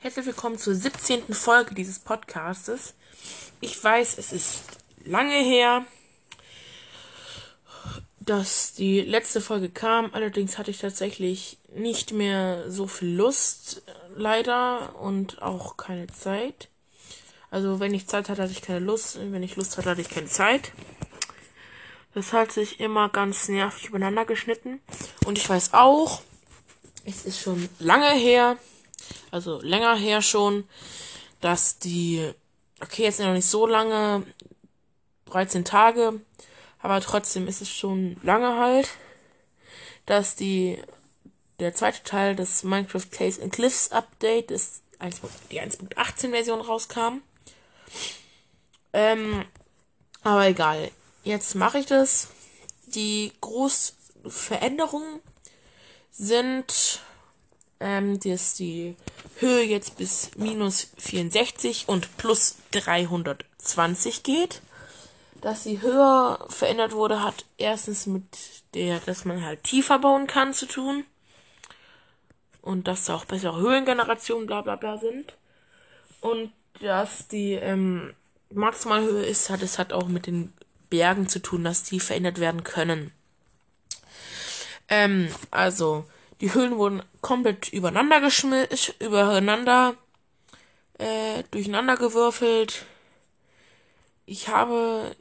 Herzlich 0.00 0.26
willkommen 0.26 0.58
zur 0.58 0.76
17. 0.76 1.34
Folge 1.34 1.74
dieses 1.74 1.98
Podcastes. 1.98 2.94
Ich 3.60 3.82
weiß, 3.82 4.16
es 4.18 4.32
ist 4.32 4.62
lange 5.04 5.34
her, 5.34 5.84
dass 8.20 8.74
die 8.74 9.00
letzte 9.00 9.40
Folge 9.40 9.68
kam. 9.68 10.10
Allerdings 10.14 10.56
hatte 10.56 10.70
ich 10.70 10.78
tatsächlich 10.78 11.58
nicht 11.74 12.12
mehr 12.12 12.70
so 12.70 12.86
viel 12.86 13.08
Lust, 13.08 13.82
leider, 14.14 14.94
und 15.00 15.42
auch 15.42 15.76
keine 15.76 16.06
Zeit. 16.06 16.68
Also, 17.50 17.80
wenn 17.80 17.92
ich 17.92 18.06
Zeit 18.06 18.28
hatte, 18.28 18.42
hatte 18.42 18.52
ich 18.52 18.62
keine 18.62 18.78
Lust. 18.78 19.18
Wenn 19.20 19.42
ich 19.42 19.56
Lust 19.56 19.76
hatte, 19.78 19.90
hatte 19.90 20.00
ich 20.00 20.10
keine 20.10 20.28
Zeit. 20.28 20.70
Das 22.14 22.32
hat 22.32 22.52
sich 22.52 22.78
immer 22.78 23.08
ganz 23.08 23.48
nervig 23.48 23.86
übereinander 23.86 24.24
geschnitten. 24.24 24.80
Und 25.26 25.38
ich 25.38 25.48
weiß 25.48 25.74
auch, 25.74 26.22
es 27.04 27.24
ist 27.24 27.40
schon 27.40 27.68
lange 27.80 28.12
her, 28.12 28.58
also 29.30 29.60
länger 29.60 29.96
her 29.96 30.22
schon, 30.22 30.68
dass 31.40 31.78
die, 31.78 32.32
okay, 32.80 33.04
jetzt 33.04 33.20
noch 33.20 33.32
nicht 33.32 33.46
so 33.46 33.66
lange, 33.66 34.24
13 35.26 35.64
Tage, 35.64 36.20
aber 36.80 37.00
trotzdem 37.00 37.48
ist 37.48 37.60
es 37.60 37.70
schon 37.70 38.16
lange 38.22 38.58
halt, 38.58 38.88
dass 40.06 40.36
die, 40.36 40.82
der 41.60 41.74
zweite 41.74 42.02
Teil 42.02 42.34
des 42.34 42.62
Minecraft 42.62 43.10
Caves 43.10 43.40
and 43.40 43.52
Cliffs 43.52 43.92
Update, 43.92 44.50
ist 44.50 44.82
die 45.50 45.60
1.18 45.60 46.30
Version 46.30 46.60
rauskam. 46.60 47.20
Ähm, 48.92 49.44
aber 50.22 50.46
egal. 50.46 50.90
Jetzt 51.24 51.54
mache 51.54 51.78
ich 51.78 51.86
das. 51.86 52.28
Die 52.86 53.32
Großveränderungen 53.40 55.20
sind, 56.10 57.00
ähm, 57.80 58.18
dass 58.20 58.54
die 58.54 58.96
Höhe 59.36 59.62
jetzt 59.62 59.96
bis 59.96 60.30
minus 60.36 60.88
64 60.98 61.88
und 61.88 62.16
plus 62.16 62.56
320 62.72 64.22
geht. 64.22 64.62
Dass 65.40 65.62
die 65.62 65.80
Höhe 65.80 66.38
verändert 66.48 66.92
wurde, 66.92 67.22
hat 67.22 67.44
erstens 67.58 68.06
mit 68.06 68.24
der, 68.74 68.98
dass 69.00 69.24
man 69.24 69.44
halt 69.44 69.62
tiefer 69.62 69.98
bauen 69.98 70.26
kann, 70.26 70.52
zu 70.52 70.66
tun. 70.66 71.04
Und 72.60 72.88
dass 72.88 73.04
da 73.04 73.14
auch 73.14 73.24
bessere 73.24 73.60
Höhengenerationen 73.60 74.46
bla 74.46 74.62
bla 74.62 74.76
bla 74.76 74.98
sind. 74.98 75.34
Und 76.20 76.52
dass 76.80 77.28
die 77.28 77.52
ähm, 77.52 78.14
Maximalhöhe 78.52 79.24
ist, 79.24 79.50
hat 79.50 79.62
es 79.62 79.78
hat 79.78 79.92
auch 79.92 80.08
mit 80.08 80.26
den 80.26 80.52
Bergen 80.90 81.28
zu 81.28 81.38
tun, 81.40 81.64
dass 81.64 81.84
die 81.84 82.00
verändert 82.00 82.40
werden 82.40 82.64
können. 82.64 83.12
Ähm, 84.88 85.28
also, 85.50 86.04
die 86.40 86.54
Höhlen 86.54 86.76
wurden 86.76 87.02
komplett 87.20 87.72
übereinander 87.72 88.20
geschmissen, 88.20 88.94
übereinander, 89.00 89.94
äh, 90.98 91.42
durcheinander 91.50 91.96
gewürfelt. 91.96 92.84
Ich 94.26 94.48
habe, 94.48 95.16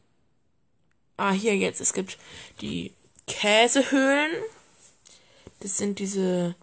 ah, 1.18 1.32
hier 1.32 1.56
jetzt, 1.56 1.82
es 1.82 1.94
gibt 1.94 2.18
die 2.62 2.94
Käsehöhlen. 3.26 4.32
Das 5.60 5.78
sind 5.78 6.00
diese 6.00 6.56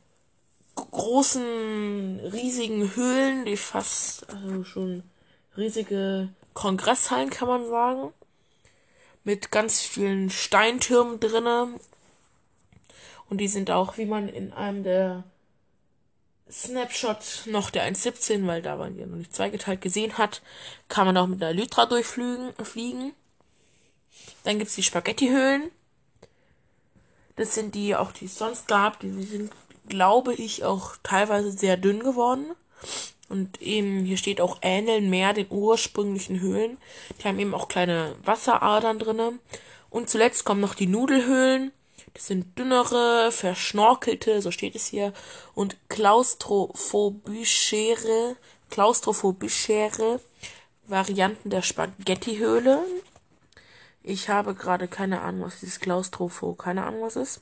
großen, 0.77 2.21
riesigen 2.33 2.95
Höhlen, 2.95 3.45
die 3.45 3.57
fast, 3.57 4.29
also 4.31 4.65
schon 4.65 5.03
riesige 5.57 6.29
Kongresshallen, 6.53 7.31
kann 7.31 7.49
man 7.49 7.69
sagen. 7.69 8.13
Mit 9.25 9.51
ganz 9.51 9.81
vielen 9.81 10.31
Steintürmen 10.31 11.19
drinnen 11.19 11.81
und 13.29 13.39
die 13.39 13.49
sind 13.49 13.71
auch, 13.71 13.99
wie 13.99 14.07
man 14.07 14.29
in 14.29 14.53
einem 14.53 14.83
der 14.83 15.25
Snapshot 16.51 17.45
noch 17.47 17.71
der 17.71 17.91
1.17, 17.91 18.47
weil 18.47 18.63
da 18.63 18.77
man 18.77 18.99
ja 18.99 19.07
noch 19.07 19.17
nicht 19.17 19.35
zweigeteilt 19.35 19.81
gesehen 19.81 20.19
hat, 20.19 20.43
kann 20.89 21.07
man 21.07 21.17
auch 21.17 21.27
mit 21.27 21.43
einer 21.43 21.55
Lytra 21.55 21.87
durchfliegen. 21.87 23.13
Dann 24.45 24.59
gibt's 24.59 24.75
die 24.75 24.83
Spaghetti-Höhlen. 24.83 25.71
Das 27.37 27.55
sind 27.55 27.75
die 27.75 27.97
auch, 27.97 28.13
die 28.13 28.27
es 28.27 28.39
sonst 28.39 28.69
gab. 28.69 29.01
Die 29.01 29.11
sind, 29.23 29.51
glaube 29.89 30.35
ich, 30.35 30.65
auch 30.65 30.97
teilweise 31.03 31.51
sehr 31.51 31.77
dünn 31.77 32.01
geworden. 32.01 32.47
Und 33.29 33.61
eben, 33.63 34.05
hier 34.05 34.19
steht 34.19 34.41
auch, 34.41 34.59
ähneln 34.63 35.11
mehr 35.11 35.33
den 35.33 35.47
ursprünglichen 35.51 36.41
Höhlen. 36.41 36.77
Die 37.19 37.27
haben 37.27 37.39
eben 37.39 37.55
auch 37.55 37.69
kleine 37.69 38.15
Wasseradern 38.23 38.99
drinne. 38.99 39.33
Und 39.91 40.11
zuletzt 40.11 40.45
kommen 40.45 40.61
noch 40.61 40.75
die 40.75 40.87
Nudelhöhlen. 40.87 41.73
Das 42.13 42.27
sind 42.27 42.59
dünnere, 42.59 43.33
verschnorkelte, 43.33 44.43
so 44.43 44.51
steht 44.51 44.77
es 44.77 44.85
hier, 44.87 45.15
und 45.55 45.79
klaustrophobischere, 45.89 48.37
klaustrophobischere 48.71 50.21
Varianten 50.87 51.51
der 51.51 51.63
Spaghettihöhle. 51.63 52.85
Ich 54.03 54.29
habe 54.29 54.55
gerade 54.55 54.87
keine 54.87 55.23
Ahnung, 55.23 55.47
was 55.47 55.61
dieses 55.61 55.81
Klaustropho, 55.81 56.53
keine 56.55 56.85
Ahnung, 56.85 57.03
was 57.03 57.17
ist. 57.17 57.41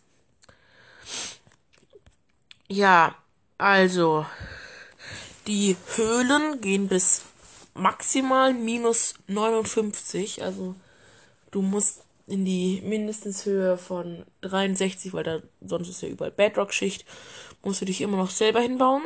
Ja, 2.69 3.17
also, 3.59 4.25
die 5.47 5.77
Höhlen 5.97 6.61
gehen 6.61 6.89
bis 6.89 7.23
maximal 7.75 8.55
minus 8.55 9.15
59, 9.27 10.43
also 10.43 10.75
du 11.50 11.62
musst 11.62 12.03
in 12.27 12.44
die 12.44 12.81
mindestens 12.83 13.44
Höhe 13.44 13.77
von 13.77 14.25
63, 14.43 15.12
weil 15.12 15.25
da 15.25 15.43
sonst 15.60 15.88
ist 15.88 16.03
ja 16.03 16.09
überall 16.09 16.31
Bedrock-Schicht, 16.31 17.05
musst 17.62 17.81
du 17.81 17.84
dich 17.84 18.00
immer 18.00 18.16
noch 18.16 18.31
selber 18.31 18.60
hinbauen. 18.60 19.03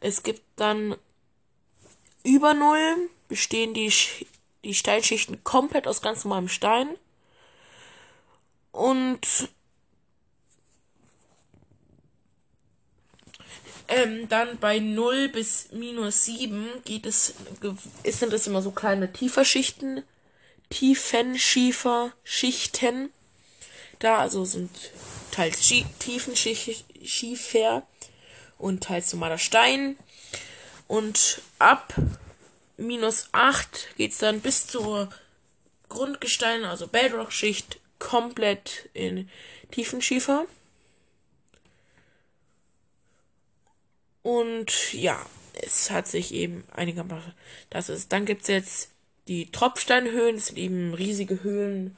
Es 0.00 0.22
gibt 0.22 0.42
dann 0.56 0.96
über 2.24 2.54
Null 2.54 3.08
bestehen 3.28 3.74
die, 3.74 3.92
die 4.64 4.74
Steinschichten 4.74 5.42
komplett 5.44 5.86
aus 5.86 6.02
ganz 6.02 6.24
normalem 6.24 6.48
Stein. 6.48 6.88
Und 8.72 9.48
ähm, 13.88 14.28
dann 14.28 14.58
bei 14.58 14.78
0 14.78 15.28
bis 15.28 15.72
minus 15.72 16.24
7 16.24 16.66
geht 16.84 17.06
es, 17.06 17.34
sind 18.04 18.32
es 18.32 18.46
immer 18.46 18.62
so 18.62 18.70
kleine 18.70 19.12
Tieferschichten 19.12 20.04
Tiefenschiefer-Schichten 20.70 23.10
da, 24.00 24.18
also 24.18 24.44
sind 24.44 24.70
teils 25.30 25.60
Tiefenschiefer 25.98 27.86
und 28.58 28.82
teils 28.82 29.12
normaler 29.12 29.38
Stein. 29.38 29.96
Und 30.88 31.40
ab 31.58 31.94
minus 32.76 33.28
8 33.32 33.96
geht 33.96 34.12
es 34.12 34.18
dann 34.18 34.40
bis 34.40 34.66
zur 34.66 35.10
Grundgestein, 35.88 36.64
also 36.64 36.88
Bedrock-Schicht, 36.88 37.78
komplett 37.98 38.88
in 38.94 39.28
Tiefenschiefer. 39.70 40.46
Und 44.22 44.92
ja, 44.92 45.24
es 45.52 45.90
hat 45.90 46.08
sich 46.08 46.32
eben 46.32 46.64
einigermaßen, 46.72 47.34
das 47.70 47.88
ist, 47.88 48.12
dann 48.12 48.24
gibt 48.24 48.42
es 48.42 48.48
jetzt 48.48 48.90
die 49.28 49.50
Tropfsteinhöhlen 49.50 50.38
sind 50.38 50.58
eben 50.58 50.94
riesige 50.94 51.42
Höhlen 51.42 51.96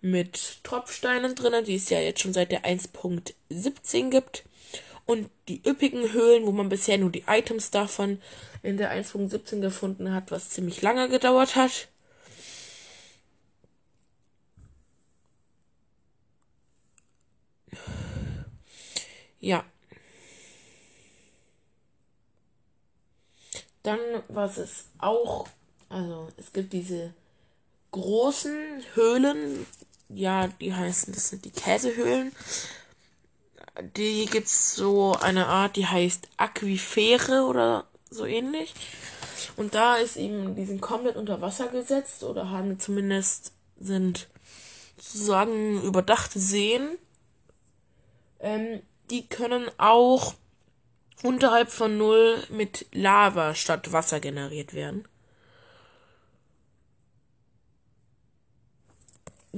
mit 0.00 0.62
Tropfsteinen 0.64 1.34
drinnen, 1.34 1.64
die 1.64 1.74
es 1.74 1.90
ja 1.90 2.00
jetzt 2.00 2.20
schon 2.20 2.32
seit 2.32 2.52
der 2.52 2.64
1.17 2.64 4.10
gibt. 4.10 4.44
Und 5.06 5.30
die 5.48 5.62
üppigen 5.66 6.12
Höhlen, 6.12 6.46
wo 6.46 6.52
man 6.52 6.68
bisher 6.68 6.98
nur 6.98 7.10
die 7.10 7.24
Items 7.26 7.70
davon 7.70 8.20
in 8.62 8.76
der 8.76 8.92
1.17 8.92 9.60
gefunden 9.60 10.12
hat, 10.12 10.30
was 10.30 10.50
ziemlich 10.50 10.82
lange 10.82 11.08
gedauert 11.08 11.56
hat. 11.56 11.88
Ja. 19.40 19.64
Dann, 23.82 23.98
was 24.28 24.58
es 24.58 24.88
auch 24.98 25.48
also 25.88 26.28
es 26.36 26.52
gibt 26.52 26.72
diese 26.72 27.14
großen 27.90 28.82
Höhlen, 28.94 29.66
ja, 30.08 30.48
die 30.48 30.74
heißen, 30.74 31.12
das 31.12 31.30
sind 31.30 31.44
die 31.44 31.50
Käsehöhlen. 31.50 32.32
Die 33.96 34.26
gibt's 34.26 34.74
so 34.74 35.14
eine 35.14 35.46
Art, 35.46 35.76
die 35.76 35.86
heißt 35.86 36.28
Aquifere 36.36 37.44
oder 37.44 37.86
so 38.10 38.24
ähnlich. 38.24 38.74
Und 39.56 39.74
da 39.74 39.96
ist 39.96 40.16
eben, 40.16 40.56
die 40.56 40.64
sind 40.64 40.80
komplett 40.80 41.16
unter 41.16 41.40
Wasser 41.40 41.68
gesetzt 41.68 42.24
oder 42.24 42.50
haben 42.50 42.80
zumindest 42.80 43.52
sind 43.78 44.26
sozusagen 44.96 45.82
überdachte 45.82 46.40
Seen. 46.40 46.98
Ähm, 48.40 48.80
die 49.10 49.26
können 49.26 49.70
auch 49.78 50.34
unterhalb 51.22 51.70
von 51.70 51.96
Null 51.96 52.42
mit 52.50 52.86
Lava 52.92 53.54
statt 53.54 53.92
Wasser 53.92 54.20
generiert 54.20 54.74
werden. 54.74 55.06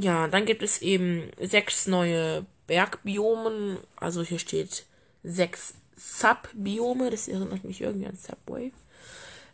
Ja, 0.00 0.29
dann 0.29 0.47
gibt 0.47 0.62
es 0.62 0.81
eben 0.81 1.31
sechs 1.38 1.87
neue 1.87 2.47
Bergbiomen. 2.67 3.76
Also 3.97 4.23
hier 4.23 4.38
steht 4.38 4.87
sechs 5.23 5.75
Subbiome. 5.97 7.11
Das 7.11 7.29
erinnert 7.29 7.64
mich 7.64 7.82
irgendwie 7.82 8.06
an 8.06 8.17
Subway. 8.17 8.73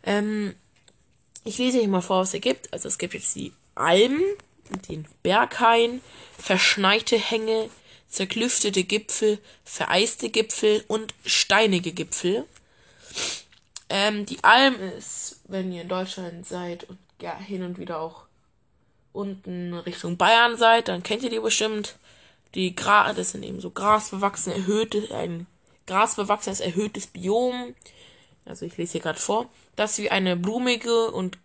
Ähm, 0.03 0.55
ich 1.43 1.57
lese 1.57 1.81
euch 1.81 1.87
mal 1.87 2.01
vor, 2.01 2.21
was 2.21 2.33
es 2.33 2.39
gibt. 2.39 2.71
Also 2.71 2.87
es 2.87 2.97
gibt 2.97 3.13
jetzt 3.13 3.35
die 3.35 3.51
Almen, 3.75 4.23
den 4.87 5.05
Berghain, 5.21 6.01
verschneite 6.37 7.17
Hänge, 7.17 7.69
zerklüftete 8.07 8.85
Gipfel, 8.85 9.39
vereiste 9.65 10.29
Gipfel 10.29 10.85
und 10.87 11.13
steinige 11.25 11.91
Gipfel. 11.91 12.45
Ähm, 13.89 14.25
die 14.25 14.41
Alm 14.45 14.75
ist, 14.97 15.41
wenn 15.49 15.73
ihr 15.73 15.81
in 15.81 15.89
Deutschland 15.89 16.47
seid 16.47 16.85
und 16.85 16.97
ja, 17.21 17.37
hin 17.37 17.63
und 17.63 17.79
wieder 17.79 17.99
auch 17.99 18.26
unten 19.17 19.73
Richtung 19.73 20.17
Bayern 20.17 20.55
seid, 20.57 20.87
dann 20.87 21.03
kennt 21.03 21.23
ihr 21.23 21.29
die 21.29 21.39
bestimmt. 21.39 21.95
Die 22.55 22.75
Gra 22.75 23.11
das 23.13 23.31
sind 23.31 23.43
eben 23.43 23.59
so 23.59 23.69
grasbewachsene, 23.71 24.55
erhöhte, 24.55 25.13
ein 25.13 25.47
grasbewachsenes, 25.85 26.59
erhöhtes 26.59 27.07
Biom. 27.07 27.75
Also 28.45 28.65
ich 28.65 28.77
lese 28.77 28.93
hier 28.93 29.01
gerade 29.01 29.19
vor, 29.19 29.49
das 29.75 29.97
wie 29.97 30.09
eine 30.09 30.37
blumige 30.37 31.11
und 31.11 31.37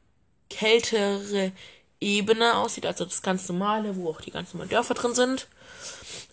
kältere 0.51 1.53
Ebene 2.01 2.57
aussieht, 2.57 2.87
also 2.87 3.05
das 3.05 3.23
ganz 3.23 3.49
normale, 3.49 3.97
wo 3.97 4.11
auch 4.11 4.21
die 4.21 4.31
ganz 4.31 4.53
normalen 4.53 4.71
Dörfer 4.71 4.95
drin 4.95 5.15
sind, 5.15 5.47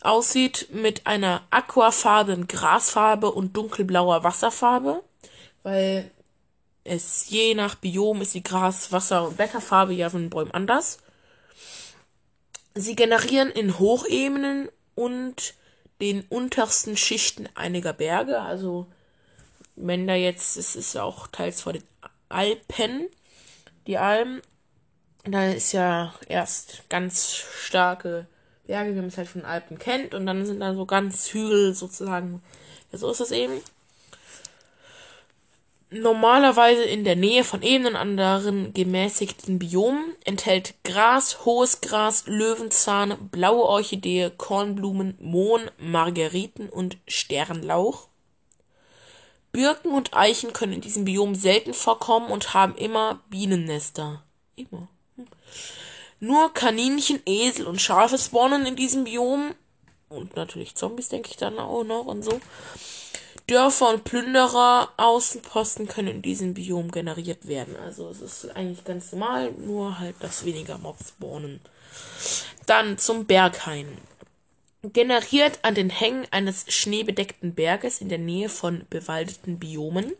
aussieht 0.02 0.68
mit 0.72 1.08
einer 1.08 1.44
aquafarbenen 1.52 2.48
Grasfarbe 2.48 3.32
und 3.32 3.56
dunkelblauer 3.56 4.24
Wasserfarbe, 4.24 5.04
weil 5.64 6.10
es 6.84 7.30
je 7.30 7.54
nach 7.54 7.76
Biom 7.76 8.22
ist 8.22 8.34
die 8.34 8.44
Gras-, 8.44 8.92
Wasser- 8.92 9.28
und 9.28 9.38
Blätterfarbe 9.38 9.94
ja 9.94 10.10
von 10.10 10.22
den 10.22 10.30
Bäumen 10.30 10.52
anders. 10.52 11.00
Sie 12.76 12.96
generieren 12.96 13.50
in 13.50 13.80
Hochebenen 13.80 14.70
und 14.96 15.54
den 16.02 16.24
untersten 16.30 16.96
Schichten 16.96 17.50
einiger 17.56 17.94
Berge, 17.94 18.42
also 18.42 18.88
wenn 19.76 20.08
da 20.08 20.14
jetzt, 20.14 20.58
es 20.58 20.76
ist 20.76 20.94
ja 20.94 21.04
auch 21.04 21.28
teils 21.28 21.62
vor 21.62 21.74
den 21.74 21.84
Alpen, 22.30 23.08
die 23.88 23.98
Alpen, 23.98 24.42
da 25.24 25.48
ist 25.50 25.72
ja 25.74 26.14
erst 26.28 26.84
ganz 26.90 27.34
starke 27.36 28.28
Berge, 28.68 28.92
wie 28.92 29.00
man 29.00 29.08
es 29.08 29.18
halt 29.18 29.28
von 29.28 29.46
Alpen 29.46 29.80
kennt, 29.80 30.14
und 30.14 30.26
dann 30.26 30.46
sind 30.46 30.60
da 30.60 30.74
so 30.74 30.86
ganz 30.86 31.30
Hügel 31.30 31.74
sozusagen. 31.74 32.42
Ja, 32.92 32.98
so 32.98 33.12
ist 33.12 33.20
das 33.20 33.32
eben. 33.32 33.62
Normalerweise 35.92 36.84
in 36.84 37.04
der 37.04 37.16
Nähe 37.16 37.44
von 37.44 37.64
Ebenen 37.64 37.96
anderen 37.96 38.76
gemäßigten 38.76 39.58
Biomen 39.58 40.16
enthält 40.24 40.76
Gras, 40.84 41.46
hohes 41.46 41.82
Gras, 41.82 42.26
Löwenzahn, 42.28 43.30
blaue 43.32 43.64
Orchidee, 43.64 44.32
Kornblumen, 44.38 45.18
Mohn, 45.20 45.72
Margeriten 45.80 46.70
und 46.70 46.98
Sternlauch. 47.08 48.08
Birken 49.52 49.92
und 49.92 50.14
Eichen 50.14 50.54
können 50.54 50.74
in 50.74 50.82
diesem 50.82 51.06
Biom 51.06 51.34
selten 51.34 51.74
vorkommen 51.74 52.30
und 52.30 52.54
haben 52.54 52.76
immer 52.76 53.20
Bienennester. 53.32 54.24
Immer. 54.56 54.88
Nur 56.20 56.54
Kaninchen, 56.54 57.20
Esel 57.26 57.66
und 57.66 57.82
Schafe 57.82 58.20
spawnen 58.20 58.68
in 58.68 58.76
diesem 58.76 59.06
Biom. 59.06 59.56
Und 60.08 60.36
natürlich 60.36 60.76
Zombies, 60.76 61.10
denke 61.10 61.32
ich 61.32 61.38
dann 61.38 61.58
auch 61.58 61.84
noch 61.84 62.06
und 62.06 62.24
so. 62.24 62.40
Dörfer 63.50 63.90
und 63.90 64.04
Plünderer, 64.04 64.90
Außenposten 64.98 65.88
können 65.88 66.08
in 66.08 66.22
diesem 66.22 66.54
Biom 66.54 66.92
generiert 66.92 67.48
werden. 67.48 67.76
Also 67.84 68.10
es 68.10 68.22
ist 68.22 68.56
eigentlich 68.56 68.84
ganz 68.86 69.12
normal, 69.12 69.52
nur 69.54 69.98
halt, 69.98 70.16
dass 70.20 70.46
weniger 70.46 70.78
Mobs 70.78 71.10
spawnen. 71.10 71.60
Dann 72.68 73.00
zum 73.00 73.26
Berghain. 73.26 73.98
Generiert 74.84 75.60
an 75.64 75.74
den 75.74 75.90
Hängen 75.90 76.28
eines 76.30 76.66
schneebedeckten 76.68 77.56
Berges 77.56 78.02
in 78.02 78.10
der 78.10 78.20
Nähe 78.20 78.50
von 78.50 78.86
bewaldeten 78.90 79.58
Biomen 79.58 80.14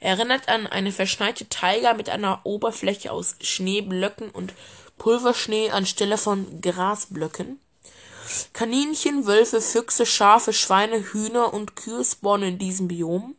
erinnert 0.00 0.48
an 0.48 0.66
eine 0.66 0.92
verschneite 0.92 1.48
Taiga 1.48 1.94
mit 1.94 2.08
einer 2.08 2.40
Oberfläche 2.44 3.12
aus 3.12 3.36
Schneeblöcken 3.40 4.30
und 4.30 4.54
Pulverschnee 4.98 5.70
anstelle 5.70 6.18
von 6.18 6.60
Grasblöcken. 6.60 7.58
Kaninchen, 8.52 9.26
Wölfe, 9.26 9.60
Füchse, 9.60 10.06
Schafe, 10.06 10.52
Schweine, 10.52 11.12
Hühner 11.12 11.52
und 11.52 11.76
Kühe 11.76 12.04
spawnen 12.04 12.50
in 12.50 12.58
diesem 12.58 12.88
Biom. 12.88 13.36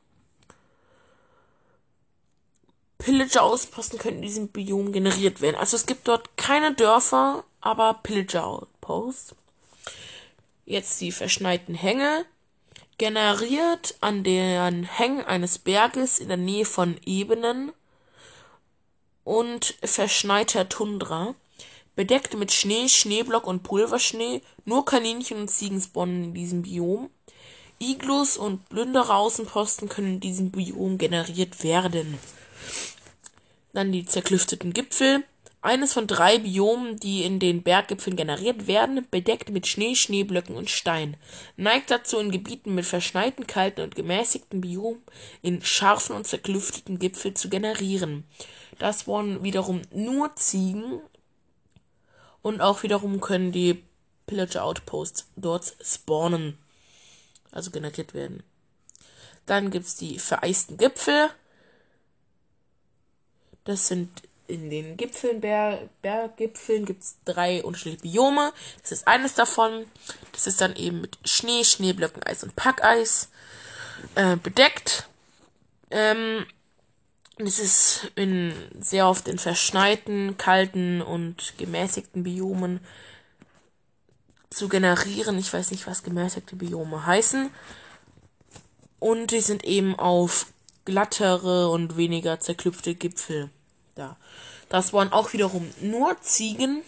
Pillager-Ausposten 2.98 4.00
können 4.00 4.18
in 4.18 4.22
diesem 4.22 4.48
Biom 4.48 4.94
generiert 4.94 5.42
werden. 5.42 5.58
Also 5.58 5.76
es 5.76 5.86
gibt 5.86 6.08
dort 6.08 6.38
keine 6.38 6.74
Dörfer, 6.74 7.44
aber 7.60 8.00
Pillager-Outposts. 8.02 9.36
Jetzt 10.66 11.02
die 11.02 11.12
verschneiten 11.12 11.76
Hänge 11.76 12.26
generiert 12.98 13.96
an 14.00 14.24
den 14.24 14.84
Hängen 14.84 15.26
eines 15.26 15.60
Berges 15.60 16.20
in 16.20 16.30
der 16.30 16.38
Nähe 16.38 16.66
von 16.66 16.98
Ebenen 17.06 17.74
und 19.24 19.76
verschneiter 19.84 20.70
Tundra. 20.70 21.36
Bedeckt 21.96 22.36
mit 22.36 22.52
Schnee, 22.52 22.90
Schneeblock 22.90 23.46
und 23.46 23.62
Pulverschnee, 23.62 24.42
nur 24.66 24.84
Kaninchen 24.84 25.42
und 25.42 25.50
Ziegen 25.50 25.80
spawnen 25.80 26.24
in 26.24 26.34
diesem 26.34 26.64
Biom. 26.64 27.10
Iglus 27.80 28.38
und 28.38 28.68
Plünderer 28.70 29.16
Außenposten 29.16 29.90
können 29.90 30.16
in 30.16 30.20
diesem 30.20 30.52
Biom 30.52 30.98
generiert 30.98 31.64
werden. 31.64 32.18
Dann 33.74 33.92
die 33.92 34.06
zerklüfteten 34.06 34.74
Gipfel. 34.74 35.24
Eines 35.62 35.94
von 35.94 36.08
drei 36.08 36.40
Biomen, 36.40 37.00
die 37.00 37.24
in 37.24 37.40
den 37.40 37.64
Berggipfeln 37.64 38.18
generiert 38.18 38.68
werden, 38.68 39.08
bedeckt 39.10 39.50
mit 39.50 39.66
Schnee, 39.66 39.96
Schneeblöcken 39.96 40.56
und 40.56 40.70
Stein. 40.70 41.16
Neigt 41.56 41.90
dazu 41.90 42.18
in 42.20 42.32
Gebieten 42.32 42.76
mit 42.76 42.86
verschneiten, 42.86 43.48
kalten 43.48 43.82
und 43.82 43.96
gemäßigten 43.96 44.60
Biomen 44.60 45.02
in 45.42 45.62
scharfen 45.62 46.16
und 46.16 46.28
zerklüfteten 46.28 47.00
Gipfel 47.00 47.34
zu 47.34 47.50
generieren. 47.50 48.26
Das 48.78 49.08
waren 49.08 49.44
wiederum 49.44 49.84
nur 49.94 50.36
Ziegen 50.36 51.00
und 52.44 52.62
auch 52.62 52.84
wiederum 52.84 53.20
können 53.20 53.52
die 53.52 53.84
Pillager 54.28 54.64
Outposts 54.64 55.26
dort 55.36 55.76
spawnen. 55.82 56.60
Also 57.52 57.72
generiert 57.72 58.14
werden. 58.14 58.44
Dann 59.46 59.72
gibt's 59.72 59.96
die 59.96 60.20
vereisten 60.20 60.78
Gipfel. 60.78 61.30
Das 63.64 63.88
sind 63.88 64.10
in 64.48 64.70
den 64.70 64.98
Gipfeln, 64.98 65.40
Berg, 65.40 65.90
Berggipfeln 66.02 66.86
gibt 66.86 67.04
es 67.04 67.16
drei 67.26 67.64
unterschiedliche 67.64 68.02
Biome. 68.02 68.52
Das 68.82 68.92
ist 68.92 69.08
eines 69.08 69.36
davon. 69.36 69.86
Das 70.32 70.48
ist 70.48 70.60
dann 70.60 70.76
eben 70.76 71.02
mit 71.02 71.18
Schnee, 71.24 71.64
Schneeblöcken, 71.64 72.24
Eis 72.24 72.44
und 72.44 72.56
Packeis 72.56 73.30
äh, 74.16 74.36
bedeckt. 74.36 75.08
Ähm, 75.92 76.46
das 77.38 77.60
ist 77.60 78.12
in, 78.16 78.54
sehr 78.80 79.08
oft 79.08 79.28
in 79.28 79.40
verschneiten, 79.40 80.38
kalten 80.38 81.02
und 81.02 81.54
gemäßigten 81.58 82.24
Biomen 82.24 82.80
zu 84.50 84.70
generieren. 84.70 85.38
Ich 85.40 85.52
weiß 85.52 85.72
nicht, 85.72 85.88
was 85.88 86.04
gemäßigte 86.04 86.56
Biome 86.56 87.06
heißen. 87.06 87.50
Und 89.00 89.32
die 89.32 89.42
sind 89.42 89.64
eben 89.64 89.98
auf 89.98 90.48
glattere 90.86 91.70
und 91.70 91.98
weniger 91.98 92.40
zerklüpfte 92.40 92.94
Gipfel 92.96 93.50
da. 93.96 94.18
Das 94.70 94.94
waren 94.94 95.12
auch 95.12 95.34
wiederum 95.34 95.70
nur 95.82 96.20
Ziegen 96.22 96.82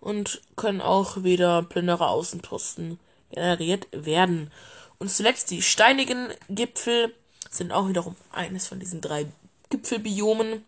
und 0.00 0.40
können 0.56 0.80
auch 0.80 1.22
wieder 1.24 1.62
Plünderer 1.62 2.10
Außenposten 2.10 2.98
generiert 3.30 3.88
werden. 3.92 4.50
Und 4.98 5.10
zuletzt 5.10 5.50
die 5.50 5.62
steinigen 5.62 6.28
Gipfel 6.48 7.14
sind 7.50 7.72
auch 7.72 7.88
wiederum 7.88 8.16
eines 8.32 8.66
von 8.66 8.80
diesen 8.80 9.00
drei 9.00 9.26
Gipfelbiomen. 9.70 10.64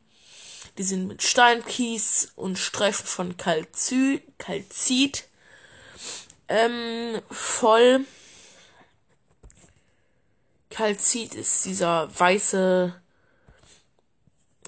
Die 0.77 0.83
sind 0.83 1.09
mit 1.09 1.23
Steinkies 1.23 2.33
und 2.37 2.59
Streifen 2.59 3.07
von 3.07 3.37
Kalzit, 3.37 4.23
Kalzit 4.39 5.29
ähm, 6.49 7.21
voll. 7.31 8.07
Kalzit 10.71 11.35
ist 11.35 11.65
dieser 11.65 12.09
weiße 12.19 12.95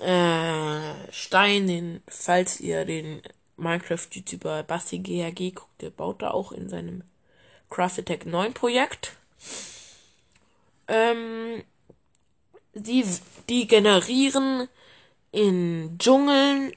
äh, 0.00 1.12
Stein, 1.12 1.66
den, 1.66 2.02
falls 2.08 2.60
ihr 2.60 2.84
den 2.84 3.22
Minecraft-YouTuber 3.56 4.62
Basti 4.62 4.98
GHG 4.98 5.54
guckt, 5.54 5.82
der 5.82 5.90
baut 5.90 6.22
da 6.22 6.30
auch 6.30 6.52
in 6.52 6.68
seinem 6.68 7.02
Craft 7.68 8.00
Attack 8.00 8.26
9 8.26 8.54
Projekt. 8.54 9.12
Ähm, 10.88 11.62
die, 12.74 13.04
die 13.48 13.66
generieren 13.66 14.68
in 15.32 15.96
Dschungeln, 15.98 16.72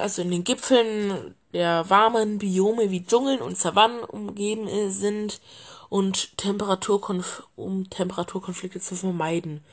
also 0.00 0.22
in 0.22 0.30
den 0.30 0.44
Gipfeln 0.44 1.34
der 1.52 1.88
warmen 1.88 2.38
Biome 2.38 2.90
wie 2.90 3.04
Dschungeln 3.04 3.40
und 3.40 3.58
Savannen 3.58 4.04
umgeben 4.04 4.68
sind 4.90 5.40
und 5.88 6.36
Temperaturkonf 6.38 7.42
um 7.56 7.88
Temperaturkonflikte 7.90 8.80
zu 8.80 8.94
vermeiden. 8.94 9.64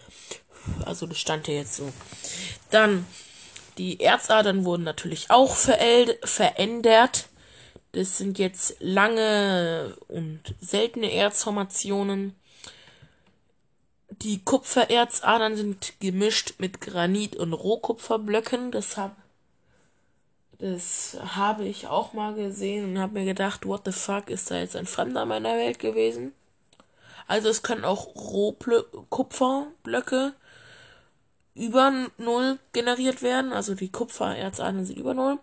Also 0.85 1.05
das 1.05 1.19
stand 1.19 1.47
ja 1.47 1.55
jetzt 1.55 1.75
so. 1.75 1.91
Dann 2.71 3.05
die 3.77 3.99
Erzadern 3.99 4.65
wurden 4.65 4.83
natürlich 4.83 5.29
auch 5.29 5.55
verändert. 5.55 7.29
Das 7.91 8.17
sind 8.17 8.39
jetzt 8.39 8.75
lange 8.79 9.95
und 10.07 10.41
seltene 10.59 11.13
Erzformationen. 11.13 12.35
Die 14.21 14.43
Kupfererzadern 14.43 15.55
sind 15.55 15.99
gemischt 15.99 16.55
mit 16.59 16.81
Granit- 16.81 17.35
und 17.35 17.53
Rohkupferblöcken. 17.53 18.71
Das 18.71 18.97
habe 18.97 19.15
das 20.59 21.17
habe 21.35 21.65
ich 21.65 21.87
auch 21.87 22.13
mal 22.13 22.33
gesehen 22.33 22.85
und 22.85 22.97
habe 22.99 23.19
mir 23.19 23.25
gedacht, 23.25 23.67
what 23.67 23.81
the 23.85 23.91
fuck, 23.91 24.31
ist 24.31 24.49
da 24.49 24.57
jetzt 24.57 24.75
ein 24.75 24.87
Fremder 24.87 25.21
in 25.23 25.29
meiner 25.29 25.55
Welt 25.55 25.77
gewesen? 25.77 26.33
Also 27.27 27.49
es 27.49 27.61
können 27.61 27.85
auch 27.85 28.15
Rohkupferblöcke 28.15 30.33
über 31.53 32.07
Null 32.17 32.57
generiert 32.73 33.21
werden. 33.21 33.53
Also 33.53 33.75
die 33.75 33.91
Kupfererzadern 33.91 34.83
sind 34.85 34.97
über 34.97 35.13
Null. 35.13 35.37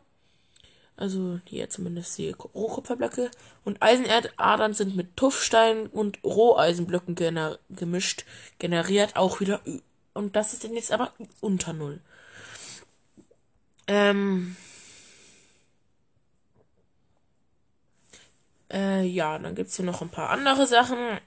Also 0.97 1.41
hier 1.45 1.69
zumindest 1.71 2.17
die 2.19 2.31
Rohkupferblöcke. 2.31 3.31
Und 3.65 3.83
Eisenerdadern 3.83 4.75
sind 4.75 4.95
mit 4.95 5.17
Tuffstein 5.17 5.89
und 5.89 6.23
Roheisenblöcken 6.23 7.15
gener 7.17 7.59
gemischt, 7.71 8.25
generiert 8.59 9.17
auch 9.17 9.41
wieder. 9.41 9.61
Und 10.13 10.37
das 10.37 10.53
ist 10.53 10.63
denn 10.63 10.75
jetzt 10.75 10.93
aber 10.93 11.13
unter 11.41 11.73
Null. 11.73 12.01
Ähm. 13.89 14.57
Äh, 18.73 19.03
ja, 19.05 19.39
dann 19.39 19.55
gibt 19.55 19.71
es 19.71 19.77
hier 19.77 19.85
noch 19.85 20.01
ein 20.01 20.11
paar 20.11 20.31
andere 20.31 20.67
Sachen. 20.67 21.19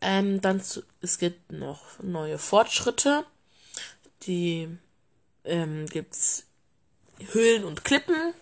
Ähm, 0.00 0.40
dann 0.40 0.60
zu, 0.62 0.82
es 1.02 1.18
gibt 1.18 1.52
noch 1.52 2.00
neue 2.02 2.38
Fortschritte. 2.38 3.24
Die 4.22 4.68
ähm, 5.44 5.86
gibt's 5.86 6.46
Höhlen 7.32 7.64
und 7.64 7.84
Klippen 7.84 8.34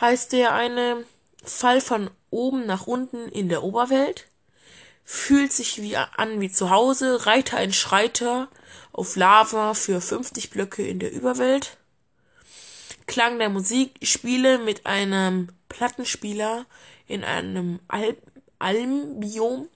heißt 0.00 0.32
der 0.32 0.54
eine 0.54 1.04
Fall 1.44 1.80
von 1.80 2.10
oben 2.30 2.66
nach 2.66 2.86
unten 2.86 3.28
in 3.28 3.48
der 3.48 3.62
Oberwelt. 3.62 4.26
Fühlt 5.04 5.52
sich 5.52 5.80
wie 5.80 5.96
an 5.96 6.40
wie 6.40 6.50
zu 6.50 6.70
Hause. 6.70 7.26
Reiter 7.26 7.56
ein 7.56 7.72
Schreiter 7.72 8.48
auf 8.92 9.16
Lava 9.16 9.74
für 9.74 10.00
50 10.00 10.50
Blöcke 10.50 10.86
in 10.86 10.98
der 10.98 11.12
Überwelt. 11.12 11.76
Klang 13.06 13.38
der 13.38 13.48
Musik 13.48 13.92
Spiele 14.02 14.58
mit 14.58 14.86
einem 14.86 15.48
Plattenspieler 15.68 16.66
in 17.06 17.22
einem 17.24 17.78
Al 17.88 18.16
Almbiom 18.58 19.68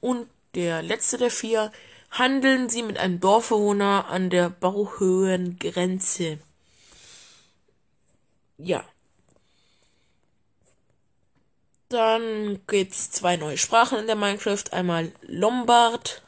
und 0.00 0.26
der 0.54 0.82
letzte 0.82 1.18
der 1.18 1.30
vier 1.30 1.70
handeln 2.10 2.68
sie 2.68 2.82
mit 2.82 2.98
einem 2.98 3.20
Dorfbewohner 3.20 4.06
an 4.08 4.30
der 4.30 4.50
Bauhöhengrenze. 4.50 6.38
Ja. 8.58 8.84
Dann 11.88 12.60
gibt's 12.66 13.10
zwei 13.10 13.36
neue 13.36 13.58
Sprachen 13.58 13.98
in 13.98 14.06
der 14.06 14.16
Minecraft. 14.16 14.64
Einmal 14.72 15.12
Lombard. 15.22 16.22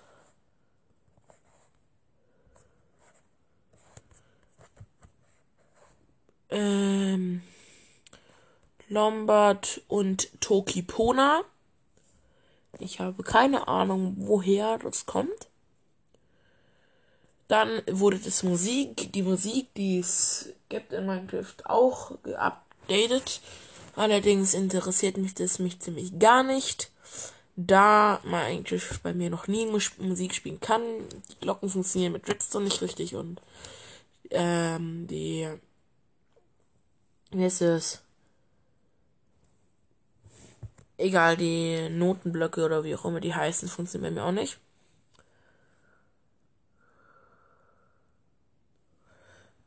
Ähm, 6.51 7.43
Lombard 8.89 9.83
und 9.89 10.29
Tokipona. 10.41 11.43
Ich 12.79 13.01
habe 13.01 13.23
keine 13.23 13.67
Ahnung, 13.69 14.15
woher 14.19 14.79
das 14.79 15.07
kommt. 15.07 15.49
Dann 17.49 17.83
wurde 17.91 18.19
das 18.19 18.43
Musik, 18.43 19.13
die 19.13 19.23
Musik, 19.23 19.69
die 19.75 19.99
es 19.99 20.49
gibt 20.69 20.93
in 20.93 21.07
Minecraft, 21.07 21.55
auch 21.65 22.13
geupdatet. 22.23 23.41
Allerdings 23.97 24.55
interessiert 24.55 25.19
mich 25.19 25.35
das 25.35 25.59
mich 25.59 25.79
ziemlich 25.81 26.19
gar 26.19 26.43
nicht, 26.43 26.91
da 27.57 28.21
Minecraft 28.25 28.99
bei 29.03 29.15
mir 29.15 29.31
noch 29.31 29.47
nie 29.47 29.67
Musik 29.67 30.35
spielen 30.35 30.59
kann. 30.59 30.83
Die 31.31 31.41
Glocken 31.41 31.69
funktionieren 31.69 32.13
mit 32.13 32.29
Redstone 32.29 32.65
nicht 32.65 32.83
richtig 32.83 33.15
und 33.15 33.41
ähm, 34.31 35.07
die 35.07 35.49
wie 37.35 37.45
ist 37.45 37.63
es? 37.63 38.01
Egal, 40.97 41.37
die 41.37 41.89
Notenblöcke 41.89 42.65
oder 42.65 42.85
wie 42.85 42.95
auch 42.95 43.05
immer 43.05 43.21
die 43.21 43.35
heißen, 43.35 43.69
funktionieren 43.69 44.15
bei 44.15 44.21
mir 44.21 44.27
auch 44.29 44.33
nicht. 44.33 44.59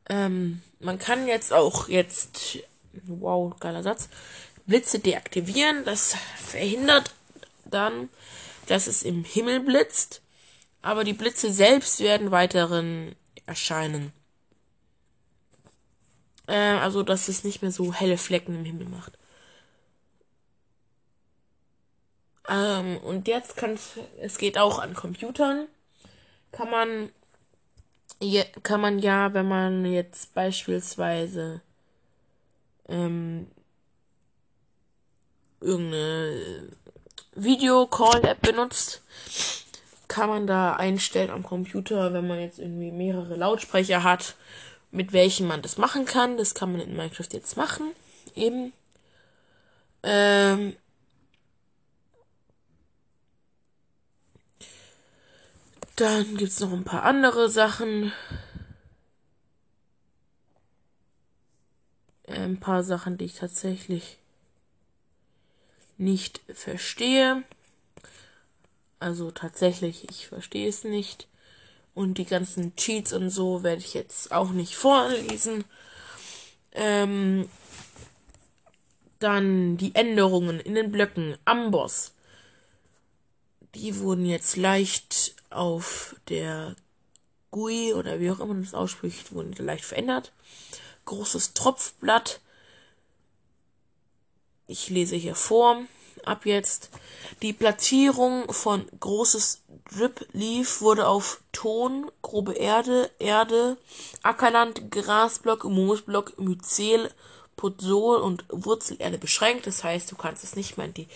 Ähm, 0.08 0.62
man 0.80 0.98
kann 0.98 1.26
jetzt 1.26 1.52
auch 1.52 1.88
jetzt, 1.88 2.58
wow, 3.06 3.54
geiler 3.58 3.82
Satz, 3.82 4.08
Blitze 4.66 4.98
deaktivieren. 4.98 5.84
Das 5.84 6.16
verhindert 6.36 7.14
dann, 7.64 8.08
dass 8.66 8.86
es 8.86 9.02
im 9.02 9.24
Himmel 9.24 9.60
blitzt. 9.60 10.22
Aber 10.82 11.04
die 11.04 11.12
Blitze 11.12 11.52
selbst 11.52 12.00
werden 12.00 12.30
weiterhin 12.30 13.14
erscheinen. 13.46 14.12
Äh, 16.46 16.54
also, 16.54 17.02
dass 17.02 17.28
es 17.28 17.44
nicht 17.44 17.62
mehr 17.62 17.72
so 17.72 17.92
helle 17.92 18.18
Flecken 18.18 18.54
im 18.54 18.64
Himmel 18.64 18.88
macht. 18.88 19.12
Ähm, 22.48 22.96
und 22.98 23.28
jetzt 23.28 23.56
kann 23.56 23.72
es, 23.72 23.98
es 24.20 24.38
geht 24.38 24.56
auch 24.56 24.78
an 24.78 24.94
Computern, 24.94 25.66
kann 26.50 26.70
man 26.70 27.10
je, 28.20 28.44
kann 28.62 28.80
man 28.80 28.98
ja, 28.98 29.34
wenn 29.34 29.48
man 29.48 29.84
jetzt 29.84 30.34
beispielsweise 30.34 31.60
ähm, 32.88 33.46
irgendeine 35.60 36.68
Video-Call-App 37.34 38.40
benutzt, 38.40 39.02
kann 40.08 40.28
man 40.28 40.46
da 40.46 40.74
einstellen 40.74 41.30
am 41.30 41.42
Computer, 41.42 42.12
wenn 42.12 42.26
man 42.26 42.40
jetzt 42.40 42.58
irgendwie 42.58 42.90
mehrere 42.90 43.36
Lautsprecher 43.36 44.02
hat, 44.02 44.34
mit 44.90 45.12
welchen 45.12 45.46
man 45.46 45.62
das 45.62 45.76
machen 45.76 46.06
kann. 46.06 46.38
Das 46.38 46.54
kann 46.54 46.72
man 46.72 46.80
in 46.80 46.96
Minecraft 46.96 47.28
jetzt 47.32 47.56
machen, 47.56 47.90
eben. 48.34 48.72
Ähm, 50.02 50.76
Dann 55.98 56.36
gibt 56.36 56.52
es 56.52 56.60
noch 56.60 56.72
ein 56.72 56.84
paar 56.84 57.02
andere 57.02 57.50
Sachen. 57.50 58.12
Ein 62.28 62.60
paar 62.60 62.84
Sachen, 62.84 63.18
die 63.18 63.24
ich 63.24 63.34
tatsächlich 63.34 64.18
nicht 65.96 66.40
verstehe. 66.54 67.42
Also 69.00 69.32
tatsächlich, 69.32 70.08
ich 70.08 70.28
verstehe 70.28 70.68
es 70.68 70.84
nicht. 70.84 71.26
Und 71.94 72.18
die 72.18 72.26
ganzen 72.26 72.76
Cheats 72.76 73.12
und 73.12 73.30
so 73.30 73.64
werde 73.64 73.80
ich 73.80 73.92
jetzt 73.94 74.30
auch 74.30 74.50
nicht 74.50 74.76
vorlesen. 74.76 75.64
Ähm, 76.74 77.50
dann 79.18 79.76
die 79.78 79.96
Änderungen 79.96 80.60
in 80.60 80.76
den 80.76 80.92
Blöcken 80.92 81.36
am 81.44 81.72
Boss. 81.72 82.12
Die 83.74 83.98
wurden 83.98 84.26
jetzt 84.26 84.56
leicht 84.56 85.34
auf 85.50 86.16
der 86.28 86.76
GUI 87.50 87.94
oder 87.94 88.20
wie 88.20 88.30
auch 88.30 88.40
immer 88.40 88.54
man 88.54 88.64
das 88.64 88.74
ausspricht, 88.74 89.32
wurden 89.32 89.52
leicht 89.64 89.84
verändert. 89.84 90.32
Großes 91.04 91.54
Tropfblatt. 91.54 92.40
Ich 94.66 94.90
lese 94.90 95.16
hier 95.16 95.34
vor. 95.34 95.82
Ab 96.24 96.46
jetzt. 96.46 96.90
Die 97.42 97.52
Platzierung 97.52 98.52
von 98.52 98.86
großes 98.98 99.62
Drip 99.90 100.26
Leaf 100.32 100.80
wurde 100.80 101.06
auf 101.06 101.40
Ton, 101.52 102.10
grobe 102.22 102.54
Erde, 102.54 103.10
Erde, 103.18 103.78
Ackerland, 104.22 104.90
Grasblock, 104.90 105.64
Moosblock, 105.64 106.38
Myzel, 106.38 107.10
Putzol 107.56 108.18
und 108.18 108.44
Wurzelerde 108.48 109.16
beschränkt. 109.16 109.66
Das 109.66 109.84
heißt, 109.84 110.10
du 110.10 110.16
kannst 110.16 110.44
es 110.44 110.56
nicht 110.56 110.76
mehr 110.76 110.86
an 110.86 110.94
die, 110.94 111.08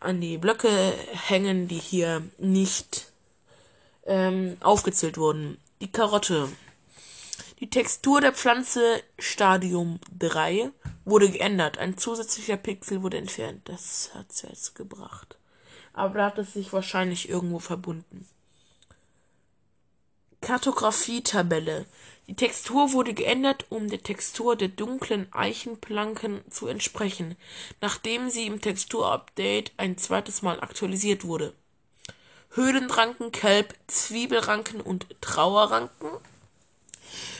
an 0.00 0.20
die 0.20 0.38
Blöcke 0.38 0.94
hängen, 1.12 1.66
die 1.66 1.78
hier 1.78 2.22
nicht 2.38 3.06
ähm, 4.06 4.56
aufgezählt 4.60 5.18
wurden. 5.18 5.58
Die 5.80 5.90
Karotte. 5.90 6.48
Die 7.60 7.70
Textur 7.70 8.20
der 8.20 8.32
Pflanze 8.32 9.02
Stadium 9.18 10.00
3 10.18 10.70
wurde 11.04 11.30
geändert. 11.30 11.78
Ein 11.78 11.96
zusätzlicher 11.96 12.56
Pixel 12.56 13.02
wurde 13.02 13.18
entfernt. 13.18 13.62
Das 13.64 14.10
hat 14.14 14.30
es 14.30 14.42
jetzt 14.42 14.74
gebracht. 14.74 15.36
Aber 15.92 16.18
da 16.18 16.26
hat 16.26 16.38
es 16.38 16.52
sich 16.52 16.72
wahrscheinlich 16.72 17.28
irgendwo 17.28 17.58
verbunden. 17.58 18.28
Kartografie-Tabelle. 20.40 21.86
Die 22.26 22.36
Textur 22.36 22.92
wurde 22.92 23.14
geändert, 23.14 23.66
um 23.70 23.88
der 23.88 24.02
Textur 24.02 24.56
der 24.56 24.68
dunklen 24.68 25.26
Eichenplanken 25.32 26.40
zu 26.50 26.66
entsprechen, 26.66 27.36
nachdem 27.80 28.30
sie 28.30 28.46
im 28.46 28.60
Texturupdate 28.60 29.72
ein 29.76 29.96
zweites 29.96 30.42
Mal 30.42 30.60
aktualisiert 30.60 31.24
wurde. 31.24 31.54
Höhlenranken, 32.54 33.32
Kelb, 33.32 33.74
Zwiebelranken 33.86 34.80
und 34.80 35.06
Trauerranken 35.20 36.10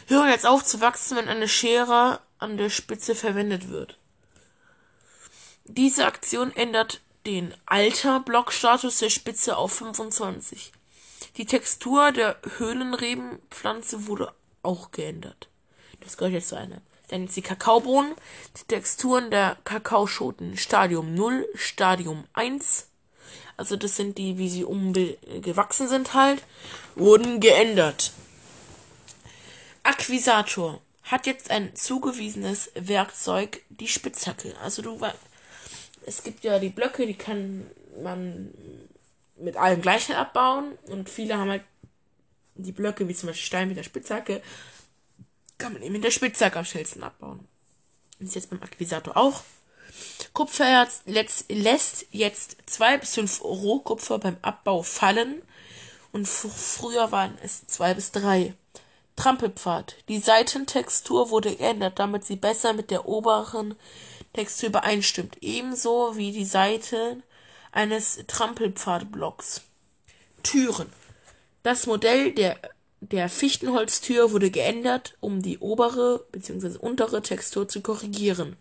hören 0.08 0.28
jetzt 0.28 0.46
auf 0.46 0.64
zu 0.64 0.80
wachsen, 0.80 1.16
wenn 1.16 1.28
eine 1.28 1.48
Schere 1.48 2.20
an 2.38 2.56
der 2.56 2.70
Spitze 2.70 3.14
verwendet 3.14 3.68
wird. 3.70 3.96
Diese 5.64 6.04
Aktion 6.04 6.54
ändert 6.54 7.00
den 7.26 7.54
Alter-Blockstatus 7.66 8.98
der 8.98 9.08
Spitze 9.08 9.56
auf 9.56 9.72
25. 9.72 10.72
Die 11.36 11.46
Textur 11.46 12.12
der 12.12 12.36
Höhlenrebenpflanze 12.58 14.06
wurde 14.06 14.32
auch 14.62 14.90
geändert. 14.90 15.48
Das 16.00 16.16
gehört 16.16 16.34
jetzt 16.34 16.48
zu 16.48 16.56
einer. 16.56 16.82
Dann 17.08 17.22
jetzt 17.22 17.36
die 17.36 17.42
Kakaobohnen. 17.42 18.14
Die 18.58 18.64
Texturen 18.64 19.30
der 19.30 19.56
Kakaoschoten 19.64 20.56
Stadium 20.56 21.14
0, 21.14 21.46
Stadium 21.54 22.24
1. 22.34 22.88
Also 23.56 23.76
das 23.76 23.96
sind 23.96 24.18
die, 24.18 24.38
wie 24.38 24.48
sie 24.48 24.64
umgewachsen 24.64 25.88
sind 25.88 26.14
halt, 26.14 26.42
wurden 26.94 27.40
geändert. 27.40 28.12
Akquisator 29.82 30.80
hat 31.04 31.26
jetzt 31.26 31.50
ein 31.50 31.74
zugewiesenes 31.76 32.70
Werkzeug, 32.74 33.62
die 33.68 33.88
Spitzhacke. 33.88 34.54
Also 34.62 34.82
du 34.82 34.98
es 36.06 36.22
gibt 36.22 36.44
ja 36.44 36.58
die 36.58 36.70
Blöcke, 36.70 37.06
die 37.06 37.14
kann 37.14 37.66
man 38.02 38.52
mit 39.36 39.56
allem 39.56 39.80
gleich 39.80 40.14
abbauen 40.14 40.72
und 40.86 41.08
viele 41.08 41.36
haben 41.36 41.50
halt 41.50 41.64
die 42.56 42.72
Blöcke, 42.72 43.08
wie 43.08 43.14
zum 43.14 43.28
Beispiel 43.28 43.46
Stein 43.46 43.68
mit 43.68 43.76
der 43.76 43.82
Spitzhacke, 43.82 44.42
kann 45.58 45.72
man 45.72 45.82
eben 45.82 45.92
mit 45.92 46.04
der 46.04 46.10
Spitzhacke 46.10 46.58
am 46.58 46.64
schnellsten 46.64 47.02
abbauen. 47.02 47.46
Ist 48.20 48.34
jetzt 48.34 48.50
beim 48.50 48.62
Akquisator 48.62 49.16
auch. 49.16 49.42
Kupfererz 50.32 51.02
lässt 51.06 52.06
jetzt 52.10 52.56
zwei 52.66 52.98
bis 52.98 53.14
fünf 53.14 53.42
Rohkupfer 53.42 54.18
beim 54.18 54.36
Abbau 54.42 54.82
fallen 54.82 55.42
und 56.12 56.26
früher 56.26 57.12
waren 57.12 57.36
es 57.42 57.66
zwei 57.66 57.94
bis 57.94 58.12
drei. 58.12 58.54
Trampelpfad. 59.16 59.96
Die 60.08 60.18
Seitentextur 60.18 61.30
wurde 61.30 61.54
geändert, 61.54 61.98
damit 61.98 62.24
sie 62.24 62.36
besser 62.36 62.72
mit 62.72 62.90
der 62.90 63.06
oberen 63.06 63.76
Textur 64.32 64.70
übereinstimmt, 64.70 65.36
ebenso 65.40 66.16
wie 66.16 66.32
die 66.32 66.44
Seite 66.44 67.22
eines 67.70 68.24
Trampelpfadblocks. 68.26 69.62
Türen. 70.42 70.92
Das 71.62 71.86
Modell 71.86 72.32
der, 72.32 72.58
der 73.12 73.28
Fichtenholztür 73.28 74.32
wurde 74.32 74.50
geändert, 74.50 75.14
um 75.20 75.42
die 75.42 75.58
obere 75.58 76.24
bzw. 76.32 76.78
untere 76.78 77.22
Textur 77.22 77.68
zu 77.68 77.82
korrigieren. 77.82 78.56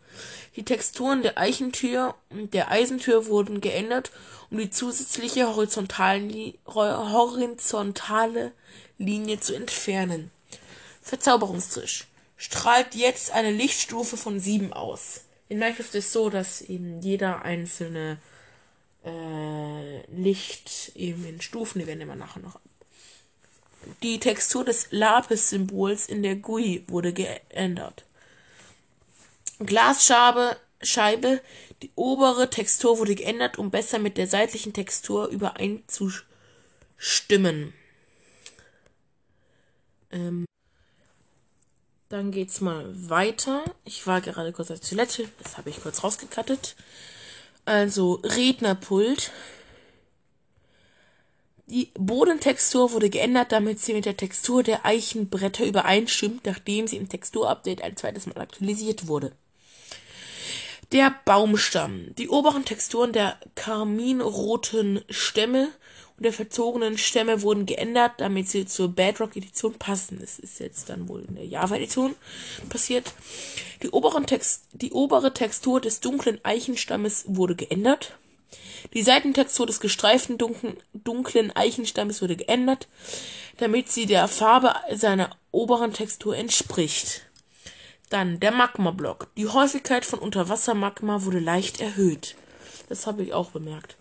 Die 0.56 0.66
Texturen 0.66 1.22
der 1.22 1.38
Eichentür 1.38 2.16
und 2.30 2.54
der 2.54 2.70
Eisentür 2.70 3.28
wurden 3.28 3.62
geändert, 3.62 4.12
um 4.50 4.58
die 4.58 4.70
zusätzliche 4.70 5.56
horizontale, 5.56 6.54
Linie 8.98 9.40
zu 9.40 9.56
entfernen. 9.56 10.32
Verzauberungstisch. 11.02 12.08
Strahlt 12.36 12.96
jetzt 12.96 13.32
eine 13.32 13.52
Lichtstufe 13.52 14.18
von 14.18 14.40
7 14.40 14.74
aus. 14.74 15.22
In 15.48 15.60
Minecraft 15.60 15.84
ist 15.84 15.96
es 15.96 16.14
so, 16.14 16.30
dass 16.30 16.62
eben 16.62 17.02
jeder 17.02 17.44
einzelne 17.44 18.18
äh, 19.06 20.06
Licht 20.12 20.92
eben 20.96 21.26
in 21.26 21.42
Stufen, 21.42 21.80
die 21.80 21.88
werden 21.88 22.02
immer 22.02 22.16
nachher 22.16 22.42
noch. 22.42 22.60
Die 24.02 24.20
Textur 24.20 24.66
des 24.66 24.88
Lapis-Symbols 24.92 26.08
in 26.08 26.24
der 26.24 26.36
GUI 26.36 26.84
wurde 26.88 27.14
geändert. 27.14 28.04
Glasscheibe, 29.60 30.58
Scheibe, 30.82 31.40
die 31.82 31.92
obere 31.96 32.50
Textur 32.50 33.00
wurde 33.00 33.16
geändert, 33.16 33.58
um 33.58 33.72
besser 33.72 34.00
mit 34.00 34.18
der 34.18 34.28
seitlichen 34.28 34.74
Textur 34.74 35.28
übereinzustimmen. 35.28 37.74
Ähm 40.12 40.46
dann 42.10 42.32
geht's 42.32 42.60
mal 42.62 42.92
weiter. 43.10 43.64
Ich 43.86 44.06
war 44.06 44.22
gerade 44.22 44.52
kurz 44.52 44.70
auf 44.70 44.80
Toilette, 44.80 45.28
das 45.42 45.58
habe 45.58 45.72
ich 45.72 45.82
kurz 45.82 46.04
rausgekattet. 46.04 46.76
Also 47.66 48.22
Rednerpult. 48.24 49.32
Die 51.68 51.92
Bodentextur 51.98 52.92
wurde 52.92 53.10
geändert, 53.10 53.52
damit 53.52 53.80
sie 53.80 53.94
mit 53.94 54.06
der 54.06 54.18
Textur 54.18 54.64
der 54.64 54.86
Eichenbretter 54.86 55.66
übereinstimmt, 55.66 56.46
nachdem 56.46 56.88
sie 56.88 56.98
im 56.98 57.08
Texturupdate 57.08 57.82
ein 57.82 57.96
zweites 57.96 58.28
Mal 58.28 58.38
aktualisiert 58.38 59.08
wurde. 59.08 59.32
Der 60.92 61.16
Baumstamm. 61.26 62.14
Die 62.18 62.30
oberen 62.30 62.66
Texturen 62.66 63.14
der 63.14 63.40
karminroten 63.56 65.04
Stämme 65.10 65.70
und 66.18 66.24
der 66.24 66.34
verzogenen 66.34 66.98
Stämme 66.98 67.42
wurden 67.42 67.66
geändert, 67.66 68.14
damit 68.18 68.48
sie 68.48 68.66
zur 68.66 68.90
Bedrock-Edition 68.90 69.74
passen. 69.80 70.20
Das 70.20 70.38
ist 70.38 70.60
jetzt 70.60 70.90
dann 70.90 71.08
wohl 71.08 71.24
in 71.28 71.36
der 71.36 71.46
Java-Edition 71.46 72.14
passiert. 72.70 73.14
Die, 73.82 73.90
oberen 73.90 74.28
Text, 74.28 74.66
die 74.74 74.92
obere 74.92 75.34
Textur 75.34 75.82
des 75.82 76.02
dunklen 76.02 76.40
Eichenstammes 76.44 77.24
wurde 77.28 77.56
geändert. 77.56 78.18
Die 78.94 79.04
Seitentextur 79.04 79.66
des 79.66 79.80
gestreiften 79.80 80.38
dunklen, 80.38 81.56
Eichenstammes 81.56 82.22
wurde 82.22 82.36
geändert, 82.36 82.88
damit 83.58 83.92
sie 83.92 84.06
der 84.06 84.28
Farbe 84.28 84.74
seiner 84.92 85.30
oberen 85.52 85.94
Textur 85.94 86.36
entspricht. 86.36 87.22
Dann 88.10 88.40
der 88.40 88.52
Magma-Block. 88.52 89.28
Die 89.38 89.48
Häufigkeit 89.48 90.06
von 90.06 90.20
Unterwasser-Magma 90.20 91.24
wurde 91.24 91.40
leicht 91.40 91.82
erhöht. 91.82 92.36
Das 92.90 93.08
habe 93.08 93.24
ich 93.24 93.34
auch 93.34 93.52
bemerkt. 93.52 93.96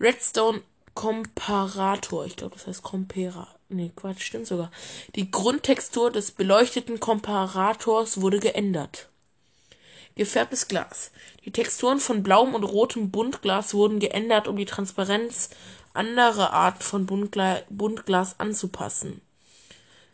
Redstone 0.00 0.62
Komparator. 0.94 2.26
Ich 2.26 2.36
glaube, 2.36 2.54
das 2.54 2.66
heißt 2.66 2.82
Compera. 2.82 3.48
Nee, 3.68 3.90
Quatsch, 3.96 4.22
stimmt 4.22 4.46
sogar. 4.46 4.70
Die 5.14 5.30
Grundtextur 5.30 6.10
des 6.10 6.32
beleuchteten 6.32 7.00
Komparators 7.00 8.20
wurde 8.20 8.38
geändert. 8.38 9.08
Gefärbtes 10.14 10.68
Glas. 10.68 11.10
Die 11.44 11.50
Texturen 11.50 11.98
von 11.98 12.22
blauem 12.22 12.54
und 12.54 12.64
rotem 12.64 13.10
Buntglas 13.10 13.74
wurden 13.74 13.98
geändert, 13.98 14.48
um 14.48 14.56
die 14.56 14.66
Transparenz 14.66 15.50
anderer 15.94 16.52
Art 16.52 16.82
von 16.82 17.06
Buntgla 17.06 17.62
Buntglas 17.68 18.38
anzupassen. 18.38 19.20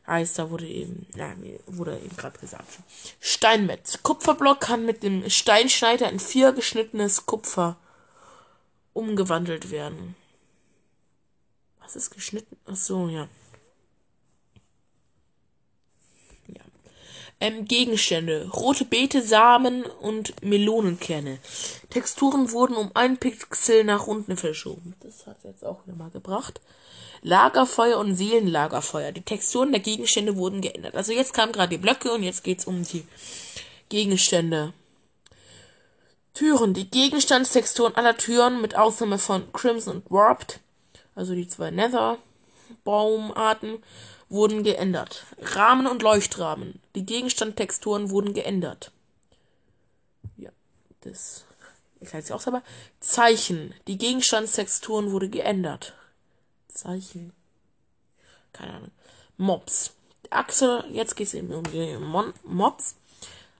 Heißt, 0.06 0.38
da 0.38 0.50
wurde 0.50 0.66
eben, 0.66 1.06
ja, 1.14 1.34
wurde 1.66 1.98
eben 1.98 2.16
gerade 2.16 2.38
gesagt. 2.38 2.78
Steinmetz. 3.20 4.02
Kupferblock 4.02 4.60
kann 4.60 4.86
mit 4.86 5.02
dem 5.02 5.28
Steinschneider 5.28 6.10
in 6.10 6.18
vier 6.18 6.52
geschnittenes 6.52 7.26
Kupfer 7.26 7.76
umgewandelt 8.94 9.70
werden. 9.70 10.16
Was 11.80 11.94
ist 11.94 12.10
geschnitten? 12.10 12.56
Ach 12.66 12.76
so. 12.76 13.08
Ja. 13.08 13.28
Ähm, 17.40 17.66
Gegenstände. 17.66 18.48
Rote 18.52 18.84
Beete, 18.84 19.22
Samen 19.22 19.84
und 19.84 20.42
Melonenkerne. 20.42 21.38
Texturen 21.90 22.52
wurden 22.52 22.76
um 22.76 22.90
ein 22.94 23.18
Pixel 23.18 23.84
nach 23.84 24.06
unten 24.06 24.36
verschoben. 24.36 24.94
Das 25.00 25.26
hat 25.26 25.38
jetzt 25.44 25.64
auch 25.64 25.86
nochmal 25.86 26.10
gebracht. 26.10 26.60
Lagerfeuer 27.22 27.98
und 27.98 28.14
Seelenlagerfeuer. 28.14 29.12
Die 29.12 29.22
Texturen 29.22 29.72
der 29.72 29.80
Gegenstände 29.80 30.36
wurden 30.36 30.60
geändert. 30.60 30.94
Also 30.94 31.12
jetzt 31.12 31.34
kamen 31.34 31.52
gerade 31.52 31.70
die 31.70 31.78
Blöcke 31.78 32.12
und 32.12 32.22
jetzt 32.22 32.44
geht's 32.44 32.66
um 32.66 32.84
die 32.84 33.04
Gegenstände. 33.88 34.72
Türen. 36.34 36.74
Die 36.74 36.90
Gegenstandstexturen 36.90 37.96
aller 37.96 38.16
Türen 38.16 38.60
mit 38.60 38.76
Ausnahme 38.76 39.18
von 39.18 39.52
Crimson 39.52 39.96
und 39.96 40.10
Warped 40.10 40.60
also 41.18 41.34
die 41.34 41.48
zwei 41.48 41.72
Nether-Baumarten, 41.72 43.82
wurden 44.28 44.62
geändert. 44.62 45.26
Rahmen 45.38 45.86
und 45.86 46.02
Leuchtrahmen. 46.02 46.80
Die 46.94 47.06
Gegenstandtexturen 47.06 48.10
wurden 48.10 48.34
geändert. 48.34 48.92
Ja, 50.36 50.50
das 51.00 51.44
ich 52.00 52.12
heißt 52.12 52.28
ja 52.28 52.36
auch 52.36 52.40
selber. 52.40 52.62
Zeichen. 53.00 53.74
Die 53.86 53.98
Gegenstandstexturen 53.98 55.10
wurde 55.10 55.28
geändert. 55.28 55.94
Zeichen. 56.68 57.32
Keine 58.52 58.74
Ahnung. 58.74 58.90
Mobs. 59.36 59.92
Axel, 60.30 60.84
jetzt 60.92 61.16
geht's 61.16 61.34
eben 61.34 61.52
um 61.52 61.64
die 61.64 61.96
Mon 61.96 62.32
Mobs. 62.44 62.94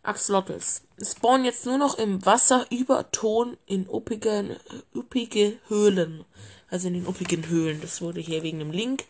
Axolotls. 0.02 0.82
Spawnen 1.02 1.44
jetzt 1.44 1.66
nur 1.66 1.78
noch 1.78 1.98
im 1.98 2.24
Wasser 2.24 2.66
über 2.70 3.10
Ton 3.10 3.56
in 3.66 3.88
uppigen, 3.88 4.56
uppige 4.94 5.58
Höhlen 5.68 6.24
also 6.70 6.88
in 6.88 6.94
den 6.94 7.06
uppigen 7.06 7.48
Höhlen. 7.48 7.80
Das 7.80 8.00
wurde 8.00 8.20
hier 8.20 8.42
wegen 8.42 8.58
dem 8.58 8.70
Link. 8.70 9.04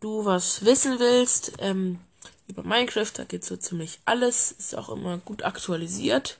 du 0.01 0.25
was 0.25 0.65
wissen 0.65 0.99
willst 0.99 1.53
ähm, 1.59 2.01
über 2.49 2.63
Minecraft, 2.63 3.13
da 3.15 3.25
geht 3.25 3.45
so 3.45 3.57
ziemlich 3.57 4.01
alles, 4.05 4.53
ist 4.53 4.75
auch 4.75 4.89
immer 4.89 5.19
gut 5.19 5.45
aktualisiert. 5.45 6.39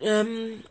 Ähm, 0.00 0.62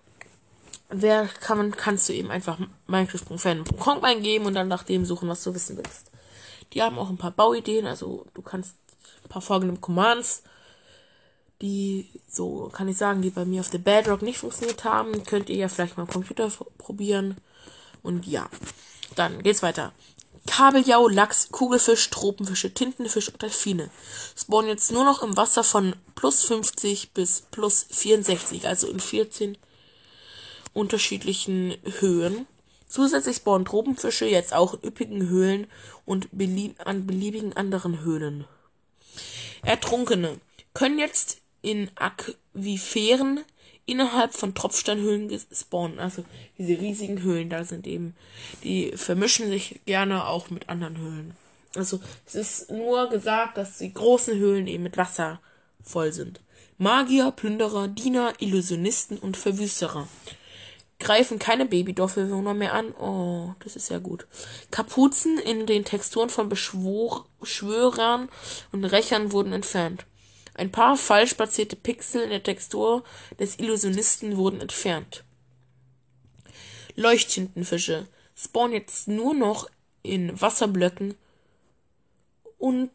wer 0.89 1.28
kann, 1.28 1.71
kannst 1.71 2.10
du 2.10 2.13
eben 2.13 2.32
einfach 2.32 2.58
minecraft.fan.com 2.88 4.04
eingeben 4.04 4.45
und 4.45 4.54
dann 4.54 4.67
nach 4.67 4.84
dem 4.84 5.06
suchen, 5.06 5.30
was 5.30 5.43
du 5.43 5.54
wissen 5.54 5.78
willst. 5.78 6.12
Die 6.74 6.82
haben 6.82 6.98
auch 7.00 7.10
ein 7.10 7.17
paar 7.17 7.32
Bauideen, 7.32 7.86
also 7.86 8.26
du 8.34 8.41
kannst 8.41 8.76
paar 9.36 9.41
folgende 9.41 9.80
Commands, 9.82 10.43
die, 11.62 12.10
so 12.30 12.69
kann 12.71 12.88
ich 12.88 12.98
sagen, 12.98 13.21
die 13.21 13.30
bei 13.30 13.43
mir 13.43 13.60
auf 13.60 13.69
der 13.69 13.80
Bedrock 13.80 14.21
nicht 14.21 14.38
funktioniert 14.38 14.86
haben. 14.86 15.26
Könnt 15.26 15.50
ihr 15.50 15.58
ja 15.58 15.67
vielleicht 15.67 15.98
mal 15.98 16.04
am 16.04 16.10
Computer 16.10 16.50
probieren. 16.78 17.38
Und 18.02 18.26
ja, 18.26 18.50
dann 19.15 19.43
geht's 19.43 19.62
weiter. 19.62 19.91
Kabeljau, 20.48 21.10
Lachs, 21.10 21.50
Kugelfisch, 21.50 22.10
Tropenfische, 22.12 22.74
Tintenfisch 22.74 23.30
und 23.30 23.41
Delfine 23.41 23.89
spawnen 24.38 24.69
jetzt 24.69 24.91
nur 24.91 25.04
noch 25.04 25.21
im 25.21 25.36
Wasser 25.36 25.63
von 25.63 25.95
plus 26.13 26.43
50 26.43 27.13
bis 27.13 27.41
plus 27.52 27.88
64, 27.89 28.67
also 28.67 28.88
in 28.88 29.00
14 29.00 29.58
unterschiedlichen 30.76 31.76
Höhen. 32.00 32.46
Zusätzlich 32.88 33.38
spawnen 33.38 33.66
Tropenfische 33.66 34.26
jetzt 34.26 34.54
auch 34.54 34.76
in 34.76 34.88
üppigen 34.88 35.28
Höhlen 35.30 35.68
und 36.06 36.28
belieb 36.32 36.76
an 36.86 37.08
beliebigen 37.08 37.54
anderen 37.54 38.02
Höhlen. 38.02 38.46
Ertrunkene 39.64 40.40
können 40.74 41.00
jetzt 41.00 41.40
in 41.64 41.90
Aquiferen 41.96 43.40
innerhalb 43.88 44.34
von 44.34 44.54
Tropfsteinhöhlen 44.54 45.40
spawnen. 45.52 46.00
Also 46.00 46.26
diese 46.58 46.80
riesigen 46.80 47.22
Höhlen 47.22 47.50
da 47.50 47.64
sind 47.64 47.88
eben, 47.88 48.16
die 48.64 48.92
vermischen 48.96 49.48
sich 49.48 49.80
gerne 49.86 50.28
auch 50.28 50.50
mit 50.50 50.70
anderen 50.70 50.98
Höhlen. 50.98 51.36
Also 51.76 52.00
es 52.26 52.36
ist 52.36 52.72
nur 52.72 53.10
gesagt, 53.10 53.58
dass 53.58 53.80
die 53.80 53.94
großen 53.94 54.38
Höhlen 54.38 54.68
eben 54.68 54.84
mit 54.84 54.98
Wasser 54.98 55.40
voll 55.84 56.14
sind. 56.14 56.40
Magier, 56.78 57.32
Plünderer, 57.32 57.88
Diener, 57.88 58.34
Illusionisten 58.40 59.18
und 59.18 59.38
Verwüsterer 59.38 60.08
greifen 60.99 61.39
keine 61.39 61.65
Babydorfbewohner 61.65 62.53
mehr 62.53 62.73
an. 62.73 62.93
Oh, 62.95 63.53
das 63.63 63.75
ist 63.75 63.89
ja 63.89 63.99
gut. 63.99 64.27
Kapuzen 64.71 65.38
in 65.39 65.65
den 65.65 65.86
Texturen 65.86 66.29
von 66.29 66.49
Beschwörern 66.49 68.29
und 68.71 68.86
Rächern 68.86 69.31
wurden 69.31 69.53
entfernt. 69.53 70.05
Ein 70.53 70.71
paar 70.71 70.95
falsch 70.95 71.34
platzierte 71.34 71.75
Pixel 71.75 72.21
in 72.21 72.29
der 72.29 72.43
Textur 72.43 73.03
des 73.39 73.60
Illusionisten 73.60 74.38
wurden 74.38 74.62
entfernt. 74.62 75.25
Leuchttintenfische 76.95 78.08
spawnen 78.36 78.73
jetzt 78.73 79.10
nur 79.10 79.34
noch 79.34 79.69
in 80.01 80.39
Wasserblöcken 80.39 81.15
unter 82.58 82.89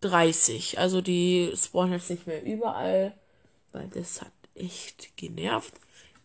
30. 0.00 0.78
Also 0.78 1.00
die 1.00 1.52
spawnen 1.56 1.94
jetzt 1.94 2.10
nicht 2.10 2.28
mehr 2.28 2.44
überall, 2.44 3.14
weil 3.72 3.88
das 3.88 4.20
hat 4.20 4.32
echt 4.54 5.16
genervt. 5.16 5.74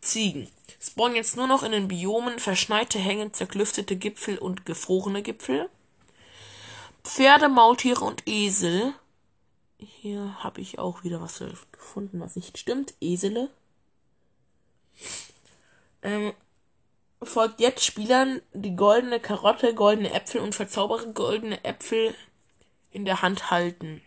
Ziegen 0.01 0.49
spawnen 0.79 1.15
jetzt 1.15 1.35
nur 1.35 1.47
noch 1.47 1.63
in 1.63 1.71
den 1.71 1.87
Biomen 1.87 2.39
verschneite 2.39 2.99
Hängen, 2.99 3.33
zerklüftete 3.33 3.95
Gipfel 3.95 4.37
und 4.37 4.65
gefrorene 4.65 5.21
Gipfel. 5.23 5.69
Pferde, 7.03 7.49
Maultiere 7.49 8.03
und 8.05 8.23
Esel. 8.27 8.93
Hier 9.77 10.43
habe 10.43 10.61
ich 10.61 10.79
auch 10.79 11.03
wieder 11.03 11.21
was 11.21 11.43
gefunden, 11.71 12.19
was 12.19 12.35
nicht 12.35 12.57
stimmt. 12.57 12.93
Esele. 13.01 13.49
Ähm, 16.01 16.33
folgt 17.21 17.59
jetzt 17.59 17.83
Spielern, 17.83 18.41
die 18.53 18.75
goldene 18.75 19.19
Karotte, 19.19 19.73
goldene 19.73 20.13
Äpfel 20.13 20.41
und 20.41 20.55
verzaubere 20.55 21.11
goldene 21.13 21.63
Äpfel 21.63 22.15
in 22.91 23.05
der 23.05 23.21
Hand 23.21 23.51
halten. 23.51 24.01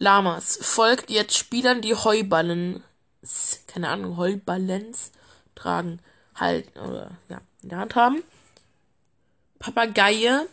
Lamas 0.00 0.58
folgt 0.60 1.10
jetzt 1.10 1.36
Spielern, 1.36 1.82
die 1.82 1.94
Heuballen, 1.94 2.82
keine 3.66 3.90
Ahnung, 3.90 4.16
Heuballens 4.16 5.12
tragen, 5.54 6.00
halten 6.34 6.78
oder 6.80 7.18
ja, 7.28 7.40
in 7.62 7.68
der 7.68 7.78
Hand 7.78 7.94
haben. 7.94 8.24
Papageie 9.58 10.48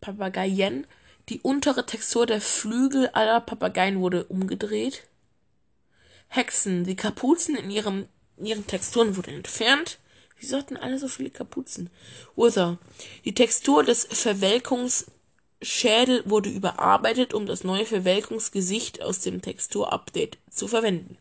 Papageien. 0.00 0.86
Die 1.28 1.40
untere 1.40 1.84
Textur 1.84 2.26
der 2.26 2.40
Flügel 2.40 3.08
aller 3.08 3.40
Papageien 3.40 4.00
wurde 4.00 4.24
umgedreht. 4.24 5.02
Hexen. 6.28 6.84
Die 6.84 6.96
Kapuzen 6.96 7.56
in, 7.56 7.70
ihrem, 7.70 8.06
in 8.36 8.46
ihren 8.46 8.66
Texturen 8.66 9.16
wurden 9.16 9.34
entfernt. 9.34 9.98
Wieso 10.38 10.58
hatten 10.58 10.76
alle 10.76 10.98
so 10.98 11.08
viele 11.08 11.30
Kapuzen? 11.30 11.90
Ursa. 12.36 12.78
Die 13.24 13.34
Textur 13.34 13.82
des 13.82 14.06
Verwelkungsschädel 15.60 16.22
wurde 16.26 16.50
überarbeitet, 16.50 17.34
um 17.34 17.46
das 17.46 17.64
neue 17.64 17.86
Verwelkungsgesicht 17.86 19.02
aus 19.02 19.20
dem 19.20 19.40
Texturupdate 19.40 20.38
zu 20.50 20.68
verwenden. 20.68 21.16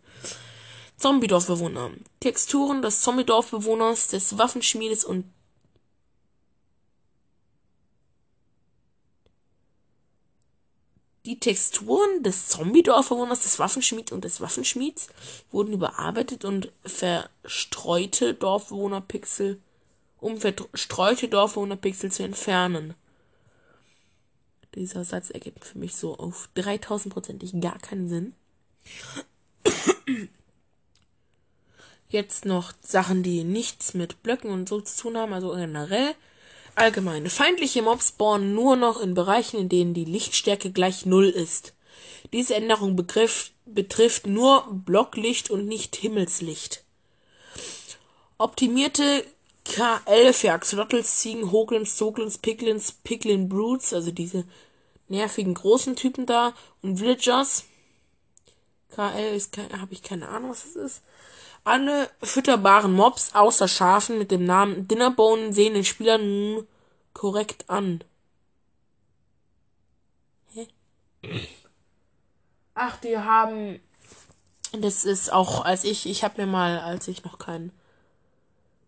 Zombie-Dorfbewohner. 0.98 1.92
Texturen 2.20 2.82
des 2.82 3.02
Zombie-Dorfbewohners, 3.02 4.08
des 4.08 4.38
Waffenschmiedes 4.38 5.06
und 5.06 5.26
Die 11.26 11.40
Texturen 11.40 12.22
des 12.22 12.50
Zombie-Dorfbewohners, 12.50 13.42
des 13.42 13.58
Waffenschmieds 13.58 14.12
und 14.12 14.24
des 14.24 14.42
Waffenschmieds 14.42 15.08
wurden 15.52 15.74
überarbeitet 15.74 16.46
und 16.46 16.72
verstreute 16.86 18.36
Dorfbewohnerpixel, 18.36 19.60
um 20.20 20.40
verstreute 20.40 21.28
Dorfbewohnerpixel 21.28 22.12
zu 22.12 22.22
entfernen. 22.22 22.94
Dieser 24.76 25.06
Satz 25.06 25.30
ergibt 25.30 25.64
für 25.66 25.78
mich 25.78 25.96
so 25.96 26.18
auf 26.18 26.50
3000%ig 26.58 27.62
gar 27.62 27.80
keinen 27.80 28.10
Sinn. 28.10 28.34
Jetzt 32.10 32.46
noch 32.46 32.74
Sachen, 32.82 33.24
die 33.24 33.44
nichts 33.44 33.94
mit 33.94 34.22
Blöcken 34.22 34.52
und 34.52 34.70
so 34.70 34.82
zu 34.82 35.04
tun 35.04 35.18
haben, 35.18 35.34
also 35.34 35.54
generell 35.54 36.14
Allgemeine. 36.76 37.30
Feindliche 37.30 37.82
Mobs 37.82 38.10
spawnen 38.10 38.54
nur 38.54 38.76
noch 38.76 39.00
in 39.00 39.14
Bereichen, 39.14 39.58
in 39.60 39.70
denen 39.70 39.94
die 39.94 40.04
Lichtstärke 40.04 40.72
gleich 40.72 41.06
Null 41.06 41.30
ist. 41.30 41.74
Diese 42.34 42.56
Änderung 42.56 42.98
begriff, 42.98 43.52
betrifft 43.66 44.28
nur 44.28 44.68
Blocklicht 44.70 45.50
und 45.50 45.66
nicht 45.66 45.96
Himmelslicht. 45.96 46.84
Optimierte 48.38 49.26
KL 49.64 50.34
für 50.34 50.52
Axolotls, 50.52 51.20
Ziegen, 51.20 51.52
Hoglins, 51.52 51.96
Zoglins, 51.96 52.38
Piglins, 52.38 52.92
Piglin 52.92 53.50
Brutes, 53.50 53.94
also 53.94 54.12
diese 54.12 54.44
nervigen 55.08 55.54
großen 55.54 55.96
Typen 55.96 56.26
da 56.26 56.54
und 56.82 57.00
Villagers. 57.00 57.66
KL 58.90 59.36
ist 59.36 59.58
habe 59.58 59.94
ich 59.94 60.04
keine 60.04 60.28
Ahnung, 60.28 60.52
was 60.52 60.64
das 60.64 60.76
ist. 60.76 61.02
Alle 61.64 62.10
fütterbaren 62.22 62.94
Mobs 62.94 63.34
außer 63.34 63.68
Schafen 63.68 64.20
mit 64.20 64.32
dem 64.32 64.46
Namen 64.46 64.88
Dinnerbone 64.88 65.52
sehen 65.52 65.74
den 65.74 65.84
Spieler 65.84 66.18
nun 66.18 66.68
korrekt 67.14 67.70
an. 67.70 68.04
Hä? 70.54 70.68
Ach, 72.76 72.98
die 72.98 73.18
haben. 73.18 73.80
Das 74.74 75.06
ist 75.06 75.32
auch, 75.32 75.66
als 75.66 75.86
ich, 75.86 76.06
ich 76.06 76.24
habe 76.24 76.42
mir 76.42 76.48
mal, 76.48 76.80
als 76.80 77.08
ich 77.08 77.24
noch 77.24 77.40
keinen, 77.40 77.72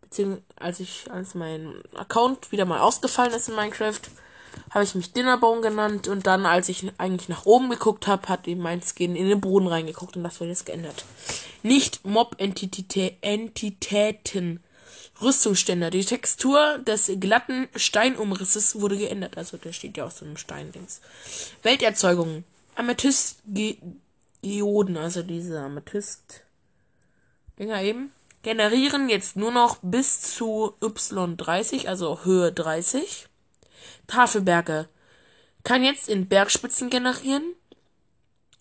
beziehungsweise 0.02 0.44
als 0.58 0.80
ich, 0.80 1.10
als 1.10 1.34
mein 1.34 1.82
Account 1.96 2.52
wieder 2.52 2.66
mal 2.66 2.80
ausgefallen 2.82 3.34
ist 3.34 3.50
in 3.50 3.56
Minecraft, 3.56 4.02
habe 4.70 4.84
ich 4.84 4.96
mich 4.96 5.14
Dinnerbone 5.14 5.62
genannt 5.62 6.08
und 6.08 6.28
dann, 6.28 6.46
als 6.46 6.70
ich 6.70 6.86
eigentlich 6.98 7.30
nach 7.30 7.46
oben 7.46 7.70
geguckt 7.70 8.08
habe, 8.08 8.28
hat 8.28 8.48
eben 8.48 8.62
mein 8.62 8.82
Skin 8.82 9.16
in 9.16 9.30
den 9.30 9.42
Boden 9.42 9.68
reingeguckt 9.68 10.18
und 10.18 10.24
das 10.24 10.40
wurde 10.40 10.52
jetzt 10.52 10.66
geändert. 10.66 11.06
Nicht 11.64 12.06
Mob-Entitäten. 12.06 14.60
Rüstungsständer. 15.22 15.90
Die 15.90 16.06
Textur 16.06 16.78
des 16.80 17.10
glatten 17.20 17.68
Steinumrisses 17.76 18.80
wurde 18.80 18.98
geändert. 18.98 19.38
Also 19.38 19.58
der 19.58 19.74
steht 19.74 19.98
ja 19.98 20.06
aus 20.06 20.20
so 20.20 20.26
einem 20.26 20.38
Steindings. 20.38 21.02
Welterzeugung. 21.64 22.46
Amethyst-Geoden, 22.76 24.98
also 24.98 25.24
diese 25.24 25.60
Amethyst-Dinger 25.60 27.82
eben, 27.82 28.12
generieren 28.44 29.10
jetzt 29.10 29.36
nur 29.36 29.52
noch 29.52 29.80
bis 29.82 30.22
zu 30.22 30.76
Y30, 30.82 31.88
also 31.88 32.24
Höhe 32.24 32.52
30. 32.52 33.28
Tafelberge 34.08 34.88
kann 35.64 35.84
jetzt 35.84 36.10
in 36.10 36.28
Bergspitzen 36.28 36.90
generieren. 36.90 37.44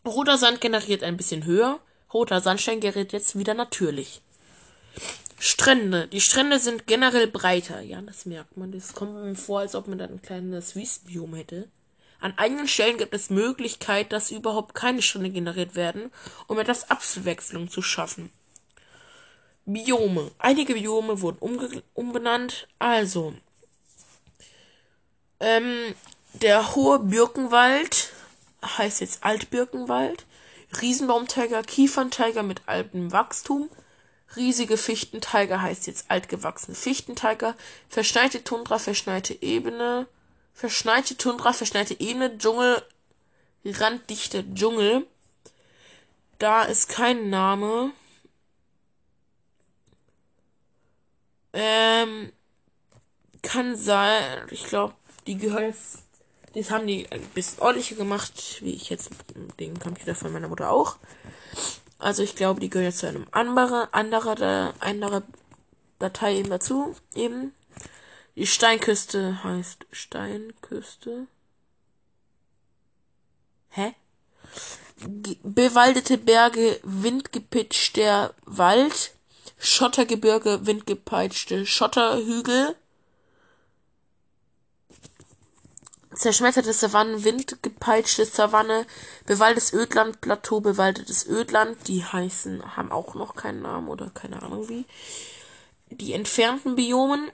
Roter 0.05 0.39
Sand 0.39 0.61
generiert 0.61 1.03
ein 1.03 1.17
bisschen 1.17 1.45
höher. 1.45 1.81
Roter 2.13 2.41
Sandstein 2.41 2.81
gerät 2.81 3.13
jetzt 3.13 3.39
wieder 3.39 3.55
natürlich. 3.55 4.23
Strände. 5.39 6.09
Die 6.09 6.21
Strände 6.21 6.59
sind 6.59 6.87
generell 6.87 7.27
breiter. 7.27 7.81
Ja, 7.81 8.01
das 8.01 8.27
merkt 8.27 8.57
man. 8.57 8.73
Das 8.73 8.95
kommt 8.95 9.15
mir 9.15 9.35
vor, 9.35 9.61
als 9.61 9.75
ob 9.75 9.87
man 9.87 9.99
dann 9.99 10.11
ein 10.11 10.23
kleines 10.23 10.75
Wüstenbiom 10.77 11.35
hätte. 11.35 11.69
An 12.21 12.35
einigen 12.39 12.67
Stellen 12.67 12.97
gibt 12.97 13.15
es 13.15 13.29
Möglichkeit, 13.29 14.13
dass 14.13 14.31
überhaupt 14.31 14.75
keine 14.75 15.03
Strände 15.03 15.31
generiert 15.31 15.75
werden, 15.75 16.11
um 16.47 16.59
etwas 16.59 16.91
Abwechslung 16.91 17.69
zu 17.69 17.83
schaffen. 17.83 18.31
Biome. 19.67 20.31
Einige 20.39 20.75
Biome 20.75 21.21
wurden 21.21 21.39
umbenannt. 21.95 22.69
Also, 22.79 23.35
ähm, 25.41 25.95
der 26.35 26.75
hohe 26.75 26.99
Birkenwald 26.99 28.13
heißt 28.63 29.01
jetzt 29.01 29.25
Altbirkenwald. 29.25 30.25
Riesenbaumteiger, 30.81 31.63
Kieferntiger 31.63 32.43
mit 32.43 32.63
altem 32.67 33.13
Wachstum. 33.13 33.71
Riesige 34.35 34.77
Fichtenteiger 34.77 35.63
heißt 35.63 35.87
jetzt 35.87 36.11
altgewachsene 36.11 36.77
Fichtenteiger. 36.77 37.55
Verschneite 37.89 38.45
Tundra, 38.45 38.79
verschneite 38.79 39.41
Ebene. 39.41 40.07
verschneite 40.53 41.17
Tundra, 41.17 41.53
verschneite 41.53 42.01
Ebene, 42.01 42.37
Dschungel, 42.39 42.83
randdichter 43.65 44.43
Dschungel. 44.55 45.07
Da 46.39 46.65
ist 46.65 46.89
kein 46.89 47.31
Name. 47.31 47.93
Ähm, 51.53 52.33
kann 53.43 53.77
sein, 53.77 54.47
ich 54.51 54.65
glaube, 54.65 54.95
die 55.27 55.39
gehören 55.39 55.65
jetzt, 55.65 55.99
das 56.55 56.71
haben 56.71 56.87
die 56.87 57.11
ein 57.11 57.23
bisschen 57.35 57.61
ordentlicher 57.61 57.97
gemacht, 57.97 58.63
wie 58.63 58.75
ich 58.75 58.89
jetzt 58.89 59.11
den 59.61 59.79
Computer 59.79 60.15
von 60.15 60.33
meiner 60.33 60.49
Mutter 60.49 60.71
auch. 60.71 60.97
Also 61.99 62.23
ich 62.23 62.37
glaube, 62.37 62.61
die 62.61 62.71
gehören 62.71 62.87
jetzt 62.87 62.99
zu 62.99 63.09
einem 63.09 63.27
anderen, 63.31 63.93
anderer, 63.93 64.75
andere 64.81 65.23
Datei 65.99 66.37
eben 66.37 66.51
dazu, 66.51 66.95
eben. 67.15 67.53
Die 68.35 68.47
Steinküste 68.47 69.43
heißt 69.43 69.87
Steinküste. 69.93 71.27
Hä? 73.71 73.95
bewaldete 74.99 76.19
Berge, 76.19 76.81
windgepitchter 76.83 78.35
Wald, 78.45 79.13
Schottergebirge, 79.59 80.67
windgepeitschte 80.67 81.67
Schotterhügel, 81.67 82.77
zerschmetterte 86.17 86.73
Savannen, 86.73 87.25
windgepeitschte 87.25 88.25
Savanne, 88.25 88.87
bewaldetes 89.27 89.73
Ödland, 89.73 90.21
Plateau, 90.21 90.61
bewaldetes 90.61 91.27
Ödland, 91.27 91.77
die 91.89 92.05
heißen, 92.05 92.77
haben 92.77 92.91
auch 92.91 93.15
noch 93.15 93.37
keinen 93.37 93.63
Namen 93.63 93.89
oder 93.89 94.11
keine 94.11 94.43
Ahnung 94.43 94.69
wie. 94.69 94.85
Die 95.91 96.15
entfernten 96.15 96.75
Biomen, 96.75 97.31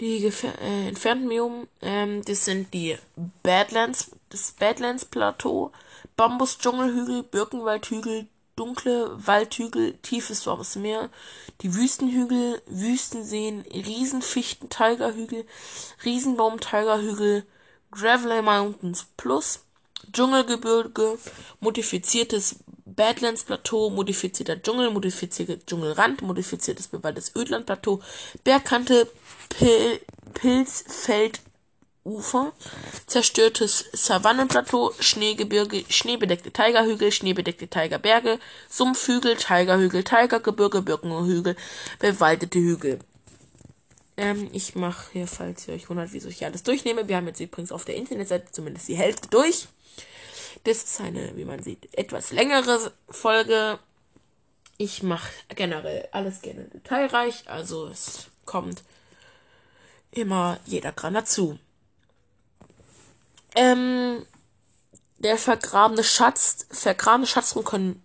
die 0.00 0.26
äh, 0.26 0.88
entfernten 0.88 1.28
Biomen, 1.28 1.68
ähm, 1.80 2.24
das 2.24 2.44
sind 2.44 2.74
die 2.74 2.98
Badlands, 3.42 4.10
das 4.28 4.52
Badlands 4.52 5.04
Plateau, 5.04 5.72
Bambus-Dschungelhügel, 6.16 7.22
Birkenwaldhügel, 7.22 8.26
dunkle 8.56 9.10
Waldhügel, 9.26 9.98
tiefes 10.02 10.46
warmes 10.46 10.76
Meer, 10.76 11.10
die 11.62 11.74
Wüstenhügel, 11.74 12.60
Wüstenseen, 12.66 13.62
Riesenfichten, 13.72 14.68
Tigerhügel, 14.68 15.46
Riesenbaum, 16.04 16.60
Tigerhügel, 16.60 17.44
Gravelly 17.90 18.42
Mountains 18.42 19.06
Plus, 19.16 19.60
Dschungelgebirge, 20.12 21.18
modifiziertes 21.60 22.56
Badlands 22.84 23.44
Plateau, 23.44 23.90
modifizierter 23.90 24.60
Dschungel, 24.60 24.90
modifizierter 24.90 25.58
Dschungelrand, 25.64 26.22
modifiziertes 26.22 26.88
bewaldtes 26.88 27.32
Ödland 27.36 27.66
Plateau, 27.66 28.00
Bergkante, 28.44 29.10
Pil 29.48 30.00
Pilzfeld, 30.34 31.40
Ufer, 32.04 32.52
zerstörtes 33.06 33.84
Savannenplateau, 33.92 34.92
Schneegebirge, 34.98 35.84
schneebedeckte 35.88 36.50
Tigerhügel, 36.50 37.12
schneebedeckte 37.12 37.68
Tigerberge, 37.68 38.40
Sumpfhügel, 38.68 39.36
Tigerhügel, 39.36 40.02
Tigergebirge, 40.02 40.82
Birkenhügel, 40.82 41.56
bewaldete 42.00 42.58
Hügel. 42.58 42.98
Ähm, 44.16 44.50
ich 44.52 44.74
mache 44.74 45.12
hier, 45.12 45.28
falls 45.28 45.68
ihr 45.68 45.74
euch 45.74 45.88
wundert, 45.88 46.12
wieso 46.12 46.28
ich 46.28 46.38
hier 46.38 46.48
alles 46.48 46.64
durchnehme. 46.64 47.06
Wir 47.06 47.16
haben 47.16 47.28
jetzt 47.28 47.40
übrigens 47.40 47.70
auf 47.70 47.84
der 47.84 47.94
Internetseite 47.94 48.50
zumindest 48.50 48.88
die 48.88 48.96
Hälfte 48.96 49.28
durch. 49.28 49.68
Das 50.64 50.82
ist 50.82 51.00
eine, 51.00 51.36
wie 51.36 51.44
man 51.44 51.62
sieht, 51.62 51.96
etwas 51.96 52.32
längere 52.32 52.92
Folge. 53.08 53.78
Ich 54.76 55.02
mache 55.02 55.30
generell 55.54 56.08
alles 56.12 56.42
gerne 56.42 56.64
detailreich, 56.64 57.48
also 57.48 57.86
es 57.86 58.26
kommt 58.44 58.82
immer 60.10 60.58
jeder 60.66 60.92
dran 60.92 61.14
dazu. 61.14 61.58
Ähm, 63.54 64.24
der 65.18 65.36
vergrabene 65.36 66.04
Schatz, 66.04 66.66
vergrabene 66.70 67.26
Schatzruhen 67.26 67.64
können 67.64 68.02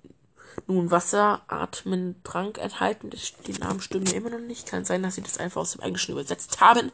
nun 0.67 0.91
Wasser, 0.91 1.41
Atmen, 1.47 2.21
Trank 2.23 2.57
enthalten. 2.57 3.09
Das, 3.09 3.33
die 3.45 3.53
Namen 3.53 3.81
stimmen 3.81 4.05
mir 4.05 4.15
immer 4.15 4.29
noch 4.29 4.39
nicht. 4.39 4.67
Kann 4.67 4.85
sein, 4.85 5.03
dass 5.03 5.15
sie 5.15 5.21
das 5.21 5.37
einfach 5.37 5.61
aus 5.61 5.71
dem 5.71 5.81
Englischen 5.81 6.11
übersetzt 6.11 6.59
haben. 6.59 6.91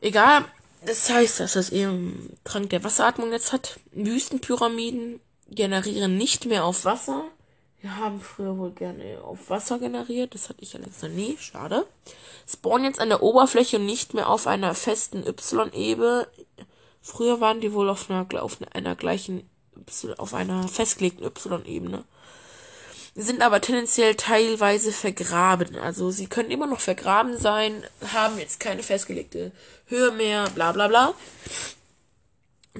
Egal. 0.00 0.44
Das 0.84 1.10
heißt, 1.10 1.40
dass 1.40 1.56
es 1.56 1.70
eben 1.70 2.36
Trank 2.44 2.70
der 2.70 2.84
Wasseratmung 2.84 3.32
jetzt 3.32 3.52
hat. 3.52 3.80
Wüstenpyramiden 3.92 5.20
generieren 5.48 6.16
nicht 6.16 6.46
mehr 6.46 6.64
auf 6.64 6.84
Wasser. 6.84 7.24
Wir 7.80 7.96
haben 7.96 8.20
früher 8.20 8.56
wohl 8.56 8.72
gerne 8.72 9.20
auf 9.22 9.50
Wasser 9.50 9.78
generiert. 9.78 10.34
Das 10.34 10.48
hatte 10.48 10.62
ich 10.62 10.74
allerdings 10.74 11.02
noch 11.02 11.08
nie. 11.08 11.36
Schade. 11.38 11.86
Spawnen 12.48 12.84
jetzt 12.84 13.00
an 13.00 13.08
der 13.08 13.22
Oberfläche 13.22 13.78
und 13.78 13.86
nicht 13.86 14.14
mehr 14.14 14.28
auf 14.28 14.46
einer 14.46 14.74
festen 14.74 15.26
Y-Ebene. 15.26 16.26
Früher 17.06 17.40
waren 17.40 17.60
die 17.60 17.72
wohl 17.72 17.88
auf 17.88 18.10
einer, 18.10 18.26
auf 18.42 18.58
einer 18.72 18.96
gleichen, 18.96 19.48
auf 20.18 20.34
einer 20.34 20.66
festgelegten 20.66 21.24
Y-Ebene. 21.24 22.02
Sind 23.14 23.42
aber 23.42 23.60
tendenziell 23.60 24.16
teilweise 24.16 24.90
vergraben. 24.90 25.76
Also 25.76 26.10
sie 26.10 26.26
können 26.26 26.50
immer 26.50 26.66
noch 26.66 26.80
vergraben 26.80 27.38
sein, 27.38 27.84
haben 28.12 28.40
jetzt 28.40 28.58
keine 28.58 28.82
festgelegte 28.82 29.52
Höhe 29.86 30.10
mehr, 30.10 30.50
bla 30.50 30.72
bla 30.72 30.88
bla. 30.88 31.14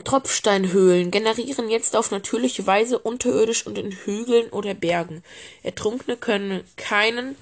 Tropfsteinhöhlen 0.03 1.13
generieren 1.13 1.71
jetzt 1.71 1.95
auf 1.95 2.11
natürliche 2.11 2.67
Weise 2.67 2.99
unterirdisch 2.99 3.65
und 3.65 3.79
in 3.79 3.93
Hügeln 3.93 4.51
oder 4.51 4.75
Bergen. 4.75 5.23
Ertrunkene 5.63 6.17
können 6.17 6.65
keinen 6.75 7.37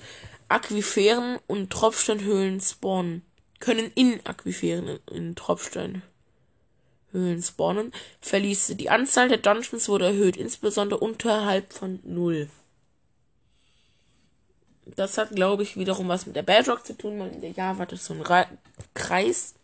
Aquiferen 0.51 1.39
und 1.47 1.71
Tropfsteinhöhlen 1.71 2.61
spawnen. 2.61 3.23
Können 3.59 3.91
in 3.95 4.21
Aquiferen 4.27 5.01
in 5.11 5.35
Tropfsteinhöhlen 5.35 6.03
spawnen. 7.43 7.93
Verließ 8.21 8.75
die 8.77 8.91
Anzahl 8.91 9.29
der 9.29 9.39
Dungeons 9.39 9.89
wurde 9.89 10.07
erhöht, 10.07 10.37
insbesondere 10.37 11.01
unterhalb 11.01 11.73
von 11.73 12.01
null. 12.05 12.49
Das 14.97 15.17
hat, 15.17 15.31
glaube 15.31 15.63
ich, 15.63 15.77
wiederum 15.77 16.09
was 16.09 16.27
mit 16.27 16.37
der 16.37 16.43
Bedrock 16.43 16.87
zu 16.87 16.97
tun, 16.97 17.19
weil 17.19 17.33
in 17.33 17.41
der 17.41 17.53
Java 17.53 17.87
das 17.87 18.05
so 18.05 18.15
ein 18.15 18.21
Re 18.21 18.47
Kreis 18.93 19.55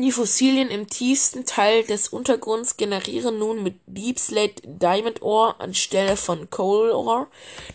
Die 0.00 0.12
Fossilien 0.12 0.70
im 0.70 0.86
tiefsten 0.86 1.44
Teil 1.44 1.82
des 1.82 2.06
Untergrunds 2.06 2.76
generieren 2.76 3.40
nun 3.40 3.64
mit 3.64 3.74
Deep 3.86 4.20
Slate 4.20 4.62
Diamond 4.64 5.22
Ore 5.22 5.58
anstelle 5.58 6.16
von 6.16 6.48
Coal 6.50 6.92
Ore. 6.92 7.26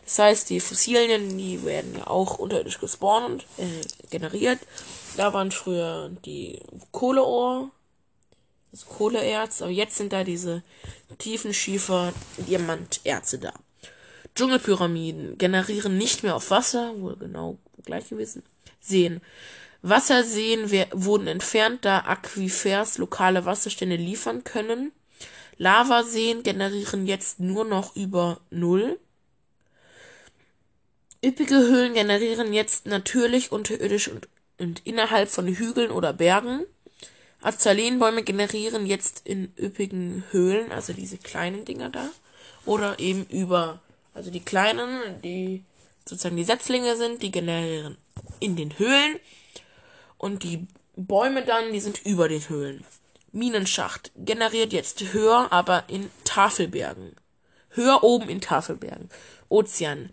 Das 0.05 0.19
heißt, 0.19 0.49
die 0.49 0.61
Fossilien, 0.61 1.37
die 1.37 1.65
werden 1.65 1.97
ja 1.97 2.07
auch 2.07 2.39
unterirdisch 2.39 2.79
gespawnt, 2.79 3.45
äh, 3.57 3.65
generiert. 4.09 4.59
Da 5.15 5.33
waren 5.33 5.51
früher 5.51 6.09
die 6.25 6.59
Kohleohr, 6.91 7.69
das 8.71 8.85
Kohleerz, 8.85 9.61
aber 9.61 9.71
jetzt 9.71 9.97
sind 9.97 10.11
da 10.11 10.23
diese 10.23 10.63
tiefen 11.19 11.53
Schiefer 11.53 12.13
Diamanterze 12.37 13.37
da. 13.37 13.53
Dschungelpyramiden 14.35 15.37
generieren 15.37 15.97
nicht 15.97 16.23
mehr 16.23 16.35
auf 16.35 16.49
Wasser, 16.49 16.99
wohl 16.99 17.15
genau 17.15 17.57
gleich 17.85 18.09
gewesen. 18.09 18.43
Sehen 18.79 19.21
Wasserseen 19.83 20.71
wurden 20.93 21.27
entfernt, 21.27 21.83
da 21.83 21.99
Aquifers 21.99 22.97
lokale 22.97 23.45
Wasserstände 23.45 23.97
liefern 23.97 24.43
können. 24.45 24.93
Lavaseen 25.57 26.41
generieren 26.41 27.05
jetzt 27.05 27.39
nur 27.39 27.65
noch 27.65 27.95
über 27.95 28.39
Null. 28.49 28.97
Üppige 31.23 31.55
Höhlen 31.55 31.93
generieren 31.93 32.53
jetzt 32.53 32.85
natürlich 32.85 33.51
unterirdisch 33.51 34.07
und, 34.07 34.27
und 34.57 34.85
innerhalb 34.85 35.29
von 35.29 35.47
Hügeln 35.47 35.91
oder 35.91 36.13
Bergen. 36.13 36.65
Azalenbäume 37.41 38.23
generieren 38.23 38.85
jetzt 38.85 39.21
in 39.25 39.51
üppigen 39.57 40.23
Höhlen, 40.31 40.71
also 40.71 40.93
diese 40.93 41.17
kleinen 41.17 41.65
Dinger 41.65 41.89
da. 41.89 42.09
Oder 42.65 42.99
eben 42.99 43.25
über, 43.25 43.81
also 44.13 44.31
die 44.31 44.39
kleinen, 44.39 45.21
die 45.21 45.63
sozusagen 46.05 46.37
die 46.37 46.43
Setzlinge 46.43 46.95
sind, 46.95 47.21
die 47.21 47.31
generieren 47.31 47.97
in 48.39 48.55
den 48.55 48.77
Höhlen. 48.79 49.19
Und 50.17 50.43
die 50.43 50.67
Bäume 50.95 51.43
dann, 51.43 51.73
die 51.73 51.81
sind 51.81 52.05
über 52.05 52.29
den 52.29 52.47
Höhlen. 52.47 52.85
Minenschacht 53.33 54.11
generiert 54.15 54.71
jetzt 54.71 55.11
höher, 55.11 55.47
aber 55.51 55.85
in 55.87 56.09
Tafelbergen. 56.23 57.15
Höher 57.71 58.03
oben 58.03 58.29
in 58.29 58.39
Tafelbergen. 58.39 59.09
Ozean. 59.49 60.11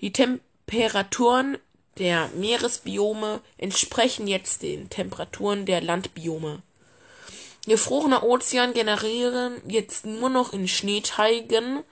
Die 0.00 0.12
Temperaturen 0.12 1.58
der 1.98 2.28
Meeresbiome 2.34 3.40
entsprechen 3.58 4.26
jetzt 4.26 4.62
den 4.62 4.90
Temperaturen 4.90 5.66
der 5.66 5.80
Landbiome. 5.80 6.62
Gefrorener 7.66 8.22
Ozean 8.22 8.74
generieren 8.74 9.56
jetzt 9.66 10.04
nur 10.04 10.28
noch 10.28 10.52
in 10.52 10.68
Schneeteigen 10.68 11.82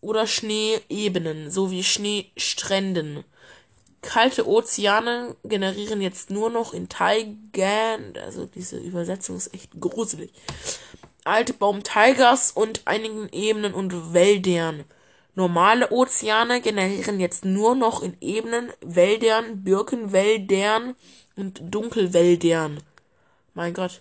oder 0.00 0.26
Schneeebenen 0.26 1.50
sowie 1.50 1.82
Schneestränden. 1.82 3.24
Kalte 4.02 4.46
Ozeane 4.46 5.34
generieren 5.44 6.02
jetzt 6.02 6.28
nur 6.28 6.50
noch 6.50 6.74
in 6.74 6.90
Taigern, 6.90 8.12
also 8.22 8.44
diese 8.44 8.76
Übersetzung 8.76 9.36
ist 9.36 9.54
echt 9.54 9.80
gruselig. 9.80 10.30
Alte 11.24 11.54
Baum 11.54 11.82
Tigers 11.82 12.50
und 12.50 12.82
einigen 12.84 13.30
Ebenen 13.30 13.72
und 13.72 14.12
Wäldern. 14.12 14.84
Normale 15.36 15.90
Ozeane 15.90 16.60
generieren 16.60 17.18
jetzt 17.18 17.44
nur 17.44 17.74
noch 17.74 18.02
in 18.02 18.16
Ebenen, 18.20 18.72
Wäldern, 18.80 19.64
Birkenwäldern 19.64 20.94
und 21.36 21.60
Dunkelwäldern. 21.62 22.80
Mein 23.54 23.74
Gott. 23.74 24.00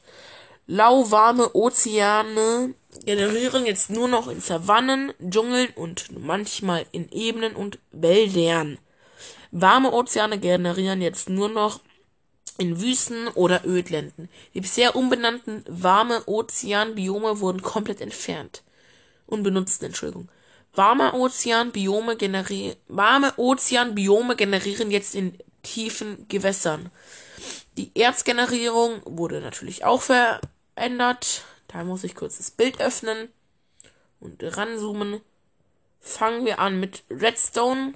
Lauwarme 0.68 1.56
Ozeane 1.56 2.74
generieren 3.06 3.66
jetzt 3.66 3.90
nur 3.90 4.08
noch 4.08 4.28
in 4.28 4.40
Savannen, 4.40 5.12
Dschungeln 5.28 5.70
und 5.76 6.18
manchmal 6.18 6.86
in 6.92 7.12
Ebenen 7.12 7.56
und 7.56 7.80
Wäldern. 7.92 8.78
Warme 9.52 9.92
Ozeane 9.92 10.40
generieren 10.40 11.02
jetzt 11.02 11.30
nur 11.30 11.50
noch 11.50 11.82
in 12.58 12.80
Wüsten 12.80 13.28
oder 13.30 13.66
Ödländen. 13.66 14.30
Die 14.54 14.62
bisher 14.62 14.96
umbenannten 14.96 15.66
warme 15.68 16.24
Ozeanbiome 16.28 17.40
wurden 17.40 17.62
komplett 17.62 18.02
entfernt. 18.02 18.64
Unbenutzt, 19.26 19.84
Entschuldigung. 19.84 20.30
Warme 20.76 21.14
Ozeanbiome 21.14 22.16
generieren, 22.16 22.76
warme 22.88 23.34
Ozeanbiome 23.38 24.36
generieren 24.36 24.90
jetzt 24.90 25.14
in 25.14 25.38
tiefen 25.62 26.28
Gewässern. 26.30 26.90
Die 27.78 27.92
Erzgenerierung 27.96 29.02
wurde 29.06 29.40
natürlich 29.40 29.86
auch 29.86 30.02
verändert. 30.02 31.44
Da 31.68 31.84
muss 31.84 32.04
ich 32.04 32.16
kurz 32.16 32.38
das 32.38 32.52
Bild 32.52 32.80
öffnen 32.82 33.30
und 34.20 34.44
ranzoomen. 34.44 35.22
Fangen 36.00 36.46
wir 36.46 36.60
an 36.60 36.80
mit 36.80 37.04
Redstone. 37.10 37.94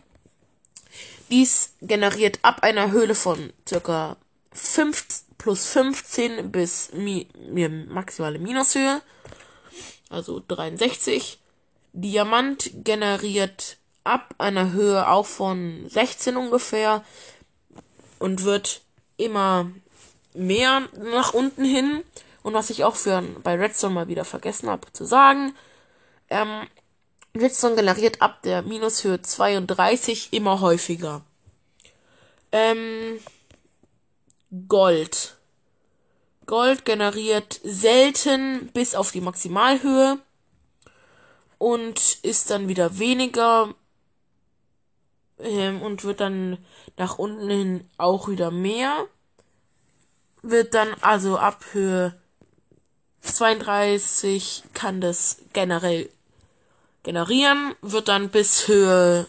Dies 1.30 1.74
generiert 1.82 2.40
ab 2.42 2.64
einer 2.64 2.92
Höhle 2.92 3.16
von 3.16 3.52
ca. 3.66 4.18
5 4.54 5.06
plus 5.38 5.66
15 5.68 6.52
bis 6.52 6.92
mi, 6.94 7.28
mi, 7.50 7.68
maximale 7.68 8.40
Minushöhe, 8.40 9.02
also 10.10 10.42
63. 10.48 11.38
Diamant 11.94 12.72
generiert 12.84 13.78
ab 14.04 14.36
einer 14.38 14.72
Höhe 14.72 15.10
auch 15.10 15.26
von 15.26 15.86
16 15.90 16.38
ungefähr 16.38 17.04
und 18.20 18.44
wird 18.44 18.82
immer 19.18 19.70
mehr 20.34 20.88
nach 20.98 21.34
unten 21.34 21.66
hin. 21.66 22.04
Und 22.44 22.54
was 22.54 22.70
ich 22.70 22.84
auch 22.84 22.96
für 22.96 23.22
bei 23.44 23.56
Redstone 23.56 23.94
mal 23.94 24.08
wieder 24.08 24.26
vergessen 24.26 24.70
habe 24.70 24.92
zu 24.94 25.06
sagen, 25.06 25.54
ähm, 26.30 26.68
Redstone 27.36 27.76
generiert 27.76 28.22
ab 28.22 28.42
der 28.44 28.62
Minushöhe 28.62 29.22
32 29.22 30.30
immer 30.32 30.62
häufiger. 30.62 31.22
Ähm, 32.52 33.20
Gold. 34.68 35.36
Gold 36.46 36.86
generiert 36.86 37.60
selten 37.64 38.70
bis 38.74 38.96
auf 38.96 39.12
die 39.12 39.20
Maximalhöhe 39.22 40.20
und 41.58 42.20
ist 42.24 42.50
dann 42.50 42.68
wieder 42.68 43.00
weniger 43.00 43.74
ähm, 45.40 45.82
und 45.82 46.04
wird 46.04 46.20
dann 46.20 46.58
nach 46.98 47.18
unten 47.18 47.50
hin 47.50 47.90
auch 47.98 48.28
wieder 48.28 48.52
mehr. 48.52 49.08
Wird 50.42 50.74
dann 50.74 50.94
also 51.02 51.38
ab 51.38 51.66
Höhe 51.72 52.14
32 53.22 54.64
kann 54.74 55.02
das 55.02 55.38
generell 55.54 56.10
generieren, 57.04 57.76
wird 57.82 58.08
dann 58.08 58.30
bis 58.30 58.68
Höhe 58.68 59.28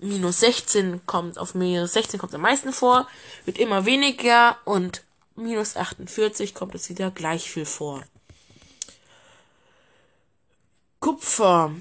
minus 0.00 0.40
16 0.40 1.06
kommt, 1.06 1.38
auf 1.38 1.54
minus 1.54 1.92
16 1.92 2.18
kommt 2.18 2.34
am 2.34 2.40
meisten 2.40 2.72
vor, 2.72 3.06
wird 3.44 3.58
immer 3.58 3.86
weniger 3.86 4.56
und 4.64 5.02
minus 5.36 5.76
48 5.76 6.54
kommt 6.54 6.74
es 6.74 6.88
wieder 6.88 7.10
gleich 7.10 7.50
viel 7.50 7.66
vor. 7.66 8.02
Kupfer. 11.02 11.74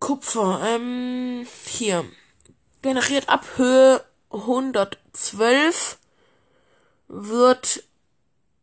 Kupfer, 0.00 0.62
ähm, 0.66 1.46
hier. 1.66 2.06
Generiert 2.80 3.28
ab 3.28 3.44
Höhe 3.56 4.02
112 4.30 5.98
wird 7.08 7.84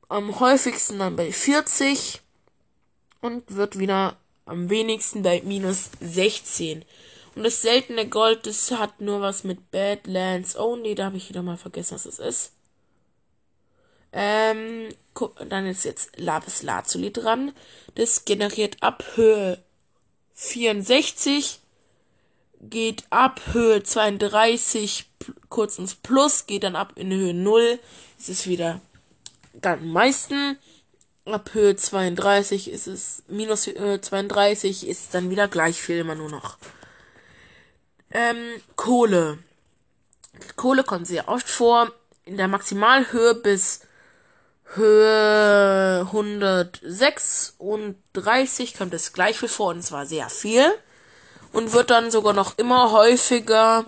am 0.10 0.40
häufigsten 0.40 0.98
dann 0.98 1.16
bei 1.16 1.32
40 1.32 2.22
und 3.22 3.56
wird 3.56 3.78
wieder 3.78 4.18
am 4.46 4.72
wenigsten 4.72 5.22
bei 5.22 5.44
minus 5.46 5.92
16. 6.02 6.84
Und 7.36 7.44
das 7.44 7.62
seltene 7.62 8.10
Gold, 8.10 8.48
das 8.48 8.72
hat 8.72 9.02
nur 9.02 9.22
was 9.22 9.44
mit 9.44 9.70
Badlands 9.70 10.58
Only. 10.58 10.96
Da 10.96 11.06
habe 11.06 11.18
ich 11.18 11.30
wieder 11.30 11.44
mal 11.44 11.58
vergessen, 11.58 11.94
was 11.94 12.08
es 12.08 12.18
ist. 12.18 12.54
Ähm, 14.16 14.96
dann 15.50 15.68
ist 15.68 15.84
jetzt 15.84 16.18
Lapis 16.18 16.64
Lazuli 16.64 17.12
dran. 17.12 17.52
Das 17.96 18.24
generiert 18.24 18.78
ab 18.82 19.04
Höhe 19.16 19.62
64, 20.34 21.60
geht 22.62 23.04
ab 23.10 23.42
Höhe 23.52 23.84
32 23.84 25.06
kurz 25.50 25.78
ins 25.80 25.96
Plus, 25.96 26.48
geht 26.48 26.64
dann 26.64 26.78
ab 26.78 26.94
in 26.96 27.12
Höhe 27.12 27.34
0. 27.34 27.78
Es 28.18 28.30
ist 28.30 28.48
wieder 28.48 28.80
am 29.62 29.92
meisten 29.92 30.58
ab 31.26 31.50
Höhe 31.54 31.76
32 31.76 32.70
ist 32.70 32.88
es, 32.88 33.24
minus 33.28 33.68
Höhe 33.68 34.00
32 34.00 34.88
ist 34.88 35.02
es 35.02 35.10
dann 35.10 35.30
wieder 35.30 35.48
gleich 35.48 35.82
viel 35.82 36.00
immer 36.00 36.16
nur 36.16 36.30
noch. 36.30 36.58
Ähm, 38.12 38.38
Kohle. 38.76 39.40
Kohle 40.56 40.84
kommt 40.84 41.08
sehr 41.08 41.28
oft 41.28 41.50
vor. 41.50 41.92
In 42.24 42.38
der 42.38 42.48
Maximalhöhe 42.48 43.36
bis 43.36 43.82
Höhe 44.76 46.02
136 46.02 48.78
kommt 48.78 48.94
es 48.94 49.14
gleich 49.14 49.40
viel 49.40 49.50
vor 49.50 49.70
und 49.70 49.82
zwar 49.82 50.06
sehr 50.06 50.30
viel. 50.30 50.72
Und 51.52 51.74
wird 51.74 51.90
dann 51.90 52.12
sogar 52.12 52.34
noch 52.34 52.56
immer 52.58 52.92
häufiger 52.92 53.86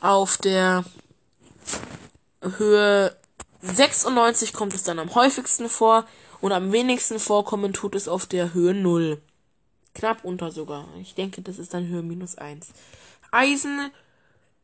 auf 0.00 0.38
der 0.38 0.84
Höhe 2.40 3.14
96 3.60 4.52
kommt 4.52 4.74
es 4.74 4.84
dann 4.84 4.98
am 4.98 5.14
häufigsten 5.14 5.68
vor 5.68 6.04
und 6.40 6.52
am 6.52 6.72
wenigsten 6.72 7.18
vorkommen 7.18 7.72
tut 7.72 7.94
es 7.94 8.08
auf 8.08 8.26
der 8.26 8.54
Höhe 8.54 8.74
0. 8.74 9.20
Knapp 9.94 10.24
unter 10.24 10.52
sogar. 10.52 10.86
Ich 11.00 11.14
denke, 11.14 11.42
das 11.42 11.58
ist 11.58 11.74
dann 11.74 11.88
Höhe 11.88 12.02
minus 12.02 12.36
1. 12.36 12.68
Eisen 13.32 13.90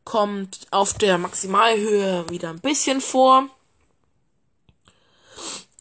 kommt 0.05 0.67
auf 0.71 0.93
der 0.93 1.17
Maximalhöhe 1.17 2.29
wieder 2.29 2.49
ein 2.49 2.61
bisschen 2.61 3.01
vor. 3.01 3.49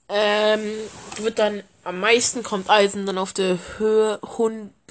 Ähm, 0.08 0.70
wird 1.18 1.38
dann 1.38 1.62
am 1.82 2.00
meisten 2.00 2.42
kommt 2.42 2.70
Eisen 2.70 3.06
dann 3.06 3.18
auf 3.18 3.32
der 3.32 3.58
Höhe 3.78 4.18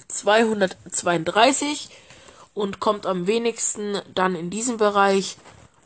232 0.08 1.90
und 2.54 2.80
kommt 2.80 3.06
am 3.06 3.28
wenigsten 3.28 4.02
dann 4.14 4.36
in 4.36 4.50
diesem 4.50 4.78
Bereich 4.78 5.38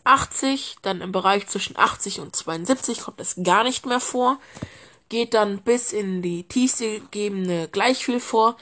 80, 0.03 0.77
dann 0.81 1.01
im 1.01 1.11
Bereich 1.11 1.47
zwischen 1.47 1.77
80 1.77 2.19
und 2.19 2.35
72 2.35 3.01
kommt 3.01 3.19
es 3.19 3.35
gar 3.43 3.63
nicht 3.63 3.85
mehr 3.85 3.99
vor. 3.99 4.39
Geht 5.09 5.33
dann 5.33 5.59
bis 5.59 5.93
in 5.93 6.21
die 6.21 6.43
tiefste 6.43 7.01
gebende 7.11 7.67
gleich 7.71 8.05
viel 8.05 8.19
vor. 8.19 8.57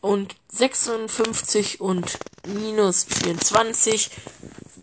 Und 0.00 0.34
56 0.48 1.80
und 1.80 2.18
minus 2.46 3.04
24 3.04 4.10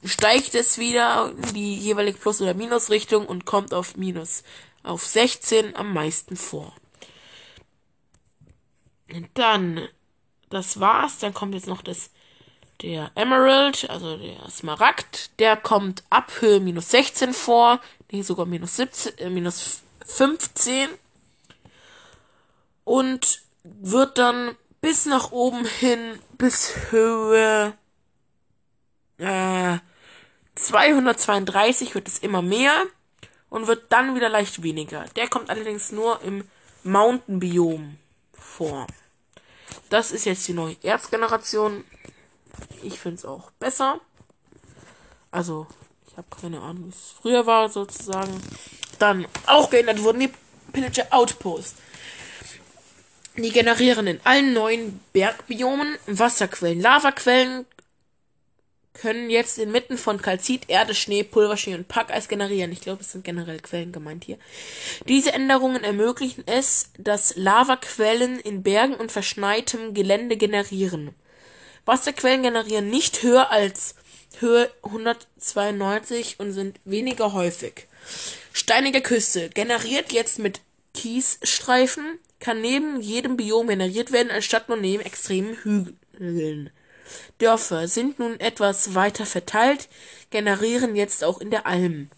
steigt 0.05 0.55
es 0.55 0.77
wieder 0.77 1.33
in 1.35 1.53
die 1.53 1.75
jeweilige 1.75 2.17
Plus- 2.17 2.41
oder 2.41 2.53
Minusrichtung 2.53 3.25
und 3.25 3.45
kommt 3.45 3.73
auf 3.73 3.97
minus 3.97 4.43
auf 4.89 5.05
16 5.05 5.75
am 5.75 5.93
meisten 5.93 6.35
vor. 6.35 6.73
Dann, 9.33 9.87
das 10.49 10.79
war's, 10.79 11.19
dann 11.19 11.33
kommt 11.33 11.53
jetzt 11.53 11.67
noch 11.67 11.81
das, 11.81 12.11
der 12.81 13.11
Emerald, 13.15 13.89
also 13.89 14.17
der 14.17 14.49
Smaragd, 14.49 15.39
der 15.39 15.57
kommt 15.57 16.03
ab 16.09 16.31
Höhe 16.39 16.59
minus 16.59 16.91
16 16.91 17.33
vor, 17.33 17.79
nee, 18.11 18.21
sogar 18.21 18.45
minus 18.45 18.77
17, 18.77 19.17
äh, 19.17 19.29
minus 19.29 19.81
15 20.05 20.89
und 22.83 23.41
wird 23.63 24.17
dann 24.17 24.55
bis 24.81 25.05
nach 25.05 25.31
oben 25.31 25.65
hin 25.65 26.19
bis 26.37 26.73
Höhe 26.91 27.73
äh, 29.17 29.77
232 30.55 31.95
wird 31.95 32.07
es 32.07 32.19
immer 32.19 32.41
mehr 32.41 32.85
und 33.49 33.67
wird 33.67 33.91
dann 33.91 34.15
wieder 34.15 34.29
leicht 34.29 34.63
weniger. 34.63 35.05
Der 35.15 35.27
kommt 35.27 35.49
allerdings 35.49 35.91
nur 35.91 36.21
im 36.21 36.47
Mountain 36.83 37.39
Biom 37.39 37.97
vor. 38.33 38.87
Das 39.89 40.11
ist 40.11 40.25
jetzt 40.25 40.47
die 40.47 40.53
neue 40.53 40.77
Erzgeneration. 40.83 41.83
Ich 42.83 42.99
finde 42.99 43.17
es 43.17 43.25
auch 43.25 43.51
besser. 43.51 43.99
Also, 45.31 45.67
ich 46.07 46.17
habe 46.17 46.27
keine 46.41 46.61
Ahnung, 46.61 46.85
wie 46.85 46.89
es 46.89 47.13
früher 47.21 47.45
war, 47.45 47.69
sozusagen. 47.69 48.41
Dann 48.97 49.25
auch 49.45 49.69
geändert 49.69 50.03
wurden 50.03 50.19
die 50.19 50.33
Pillager 50.71 51.07
Outpost. 51.11 51.75
Die 53.37 53.51
generieren 53.51 54.07
in 54.07 54.19
allen 54.25 54.53
neuen 54.53 54.99
Bergbiomen 55.13 55.97
Wasserquellen, 56.07 56.81
Lavaquellen, 56.81 57.65
können 58.99 59.29
jetzt 59.29 59.57
inmitten 59.57 59.97
von 59.97 60.21
Kalzit, 60.21 60.63
Erde, 60.67 60.93
Schnee, 60.93 61.23
Pulverschnee 61.23 61.75
und 61.75 61.87
Packeis 61.87 62.27
generieren. 62.27 62.71
Ich 62.71 62.81
glaube, 62.81 63.01
es 63.01 63.11
sind 63.11 63.23
generell 63.23 63.59
Quellen 63.59 63.91
gemeint 63.91 64.25
hier. 64.25 64.37
Diese 65.07 65.31
Änderungen 65.31 65.83
ermöglichen 65.83 66.43
es, 66.45 66.91
dass 66.97 67.35
Lavaquellen 67.37 68.39
in 68.39 68.61
Bergen 68.61 68.95
und 68.95 69.11
verschneitem 69.11 69.93
Gelände 69.93 70.35
generieren. 70.35 71.15
Wasserquellen 71.85 72.43
generieren 72.43 72.89
nicht 72.89 73.23
höher 73.23 73.51
als 73.51 73.95
Höhe 74.39 74.69
192 74.83 76.39
und 76.39 76.51
sind 76.51 76.79
weniger 76.83 77.33
häufig. 77.33 77.87
Steinige 78.51 79.01
Küste 79.01 79.49
generiert 79.49 80.11
jetzt 80.11 80.39
mit 80.39 80.59
Kiesstreifen, 80.93 82.19
kann 82.39 82.61
neben 82.61 83.01
jedem 83.01 83.37
Biom 83.37 83.67
generiert 83.67 84.11
werden, 84.11 84.31
anstatt 84.31 84.67
nur 84.67 84.77
neben 84.77 85.03
extremen 85.03 85.55
Hügeln. 85.63 86.69
Dörfer 87.39 87.87
sind 87.87 88.19
nun 88.19 88.39
etwas 88.39 88.95
weiter 88.95 89.25
verteilt, 89.25 89.87
generieren 90.29 90.95
jetzt 90.95 91.23
auch 91.23 91.39
in 91.39 91.51
der 91.51 91.65
Alm. 91.65 92.09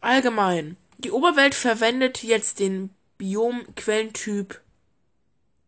Allgemein. 0.00 0.76
Die 0.98 1.10
Oberwelt 1.10 1.54
verwendet 1.54 2.22
jetzt 2.22 2.58
den 2.58 2.90
Biomquellentyp 3.18 4.60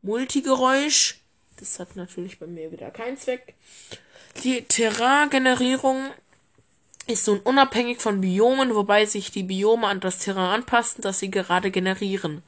Multigeräusch. 0.03 1.21
Das 1.59 1.79
hat 1.79 1.95
natürlich 1.97 2.39
bei 2.39 2.47
mir 2.47 2.73
wieder 2.73 2.91
keinen 2.91 3.19
Zweck. 3.19 3.55
Die 4.43 4.63
Terraingenerierung 4.63 6.11
ist 7.07 7.27
nun 7.27 7.41
unabhängig 7.41 8.01
von 8.01 8.21
Biomen, 8.21 8.75
wobei 8.75 9.05
sich 9.05 9.31
die 9.31 9.43
Biome 9.43 9.87
an 9.87 10.01
das 10.01 10.19
Terrain 10.19 10.61
anpassen, 10.61 11.03
das 11.03 11.19
sie 11.19 11.31
gerade 11.31 11.71
generieren. 11.71 12.43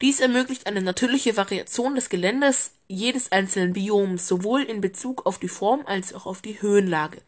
Dies 0.00 0.20
ermöglicht 0.20 0.66
eine 0.66 0.82
natürliche 0.82 1.36
Variation 1.36 1.94
des 1.94 2.08
Geländes 2.08 2.72
jedes 2.88 3.32
einzelnen 3.32 3.72
Bioms, 3.72 4.26
sowohl 4.26 4.62
in 4.62 4.80
Bezug 4.80 5.26
auf 5.26 5.38
die 5.38 5.48
Form 5.48 5.82
als 5.86 6.14
auch 6.14 6.26
auf 6.26 6.40
die 6.42 6.60
Höhenlage. 6.60 7.18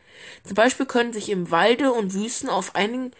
Zum 0.44 0.54
Beispiel 0.54 0.86
können 0.86 1.12
sich 1.12 1.28
im 1.28 1.50
Walde 1.50 1.92
und 1.92 2.14
Wüsten 2.14 2.48
auf 2.48 2.74
einigen 2.74 3.12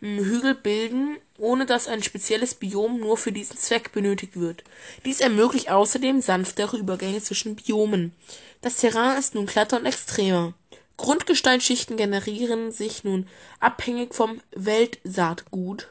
Hügel 0.00 0.54
bilden, 0.54 1.16
ohne 1.38 1.66
dass 1.66 1.88
ein 1.88 2.02
spezielles 2.02 2.54
Biom 2.54 3.00
nur 3.00 3.16
für 3.16 3.32
diesen 3.32 3.56
Zweck 3.56 3.92
benötigt 3.92 4.38
wird. 4.38 4.62
Dies 5.04 5.20
ermöglicht 5.20 5.70
außerdem 5.70 6.20
sanftere 6.20 6.76
Übergänge 6.76 7.22
zwischen 7.22 7.56
Biomen. 7.56 8.12
Das 8.60 8.76
Terrain 8.76 9.18
ist 9.18 9.34
nun 9.34 9.46
glatter 9.46 9.78
und 9.78 9.86
extremer. 9.86 10.54
Grundgesteinsschichten 10.96 11.96
generieren 11.96 12.72
sich 12.72 13.04
nun 13.04 13.26
abhängig 13.60 14.14
vom 14.14 14.40
Weltsaatgut 14.54 15.88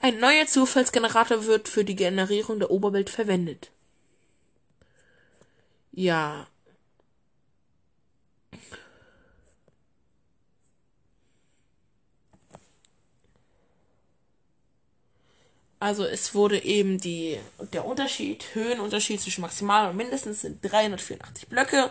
ein 0.00 0.18
neuer 0.18 0.46
Zufallsgenerator 0.46 1.46
wird 1.46 1.68
für 1.68 1.84
die 1.84 1.96
Generierung 1.96 2.58
der 2.58 2.70
Oberwelt 2.70 3.10
verwendet. 3.10 3.70
Ja. 5.92 6.46
Also 15.82 16.04
es 16.04 16.32
wurde 16.34 16.62
eben 16.62 16.98
die, 17.00 17.40
der 17.72 17.84
Unterschied, 17.84 18.54
Höhenunterschied 18.54 19.20
zwischen 19.20 19.40
maximal 19.40 19.90
und 19.90 19.96
mindestens 19.96 20.42
sind 20.42 20.62
384 20.62 21.48
Blöcke. 21.48 21.90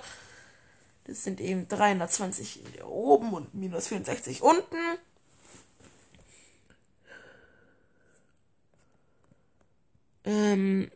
Das 1.05 1.25
sind 1.25 1.41
eben 1.41 1.67
320 1.67 2.83
oben 2.85 3.33
und 3.33 3.53
minus 3.53 3.87
64 3.87 4.41
unten. 4.41 4.77
Ähm, 10.25 10.91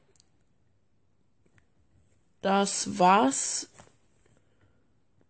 das 2.42 3.00
war's 3.00 3.70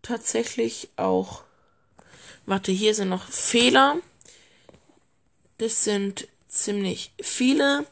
tatsächlich 0.02 0.90
auch. 0.98 1.44
Warte, 2.46 2.72
hier 2.72 2.94
sind 2.94 3.10
noch 3.10 3.28
Fehler. 3.28 3.98
Das 5.58 5.84
sind 5.84 6.28
ziemlich 6.48 7.12
viele. 7.22 7.86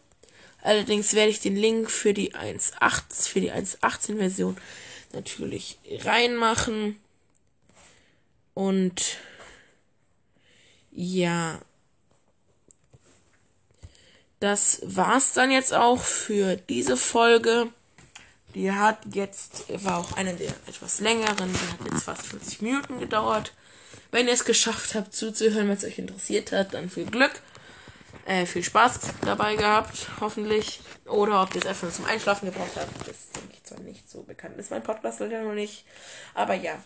Allerdings 0.61 1.13
werde 1.13 1.31
ich 1.31 1.39
den 1.39 1.55
Link 1.55 1.89
für 1.89 2.13
die 2.13 2.35
1.8, 2.35 3.29
für 3.29 3.41
die 3.41 3.51
1.18 3.51 4.17
Version 4.17 4.57
natürlich 5.11 5.77
reinmachen. 6.03 6.99
Und 8.53 9.17
ja, 10.91 11.59
das 14.43 14.81
war's 14.83 15.31
dann 15.31 15.51
jetzt 15.51 15.73
auch 15.73 16.01
für 16.01 16.57
diese 16.57 16.97
Folge. 16.97 17.67
Die 18.53 18.73
hat 18.73 18.99
jetzt, 19.13 19.63
war 19.85 19.99
auch 19.99 20.17
eine 20.17 20.33
der 20.33 20.49
etwas 20.67 20.99
längeren, 20.99 21.49
die 21.53 21.71
hat 21.71 21.93
jetzt 21.93 22.03
fast 22.03 22.27
40 22.27 22.61
Minuten 22.61 22.99
gedauert. 22.99 23.53
Wenn 24.11 24.27
ihr 24.27 24.33
es 24.33 24.43
geschafft 24.43 24.95
habt 24.95 25.15
zuzuhören, 25.15 25.69
wenn 25.69 25.77
es 25.77 25.85
euch 25.85 25.97
interessiert 25.97 26.51
hat, 26.51 26.73
dann 26.73 26.89
viel 26.89 27.05
Glück. 27.05 27.31
Äh, 28.25 28.45
viel 28.45 28.63
Spaß 28.63 28.99
dabei 29.21 29.55
gehabt, 29.55 30.09
hoffentlich. 30.19 30.81
Oder 31.05 31.41
ob 31.41 31.55
ihr 31.55 31.61
es 31.61 31.67
einfach 31.67 31.83
nur 31.83 31.93
zum 31.93 32.05
Einschlafen 32.05 32.45
gebraucht 32.47 32.75
habt. 32.75 33.07
Das 33.07 33.29
denke 33.31 33.53
ich 33.53 33.63
zwar 33.63 33.79
nicht 33.79 34.11
so 34.11 34.23
bekannt 34.23 34.57
ist 34.57 34.71
mein 34.71 34.83
Podcast 34.83 35.21
leider 35.21 35.41
noch 35.41 35.53
nicht. 35.53 35.85
Aber 36.33 36.53
ja, 36.53 36.77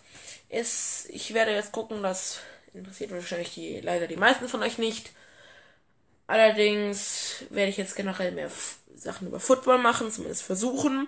es, 0.49 1.07
ich 1.09 1.33
werde 1.33 1.53
jetzt 1.53 1.71
gucken, 1.71 2.03
das 2.03 2.39
interessiert 2.75 3.09
wahrscheinlich 3.09 3.55
die, 3.55 3.81
leider 3.81 4.05
die 4.05 4.15
meisten 4.15 4.47
von 4.47 4.61
euch 4.61 4.77
nicht. 4.77 5.09
Allerdings 6.27 7.45
werde 7.49 7.69
ich 7.69 7.77
jetzt 7.77 7.95
generell 7.95 8.33
mehr 8.33 8.51
Sachen 8.95 9.27
über 9.27 9.39
Football 9.39 9.77
machen, 9.77 10.11
zumindest 10.11 10.43
versuchen. 10.43 11.07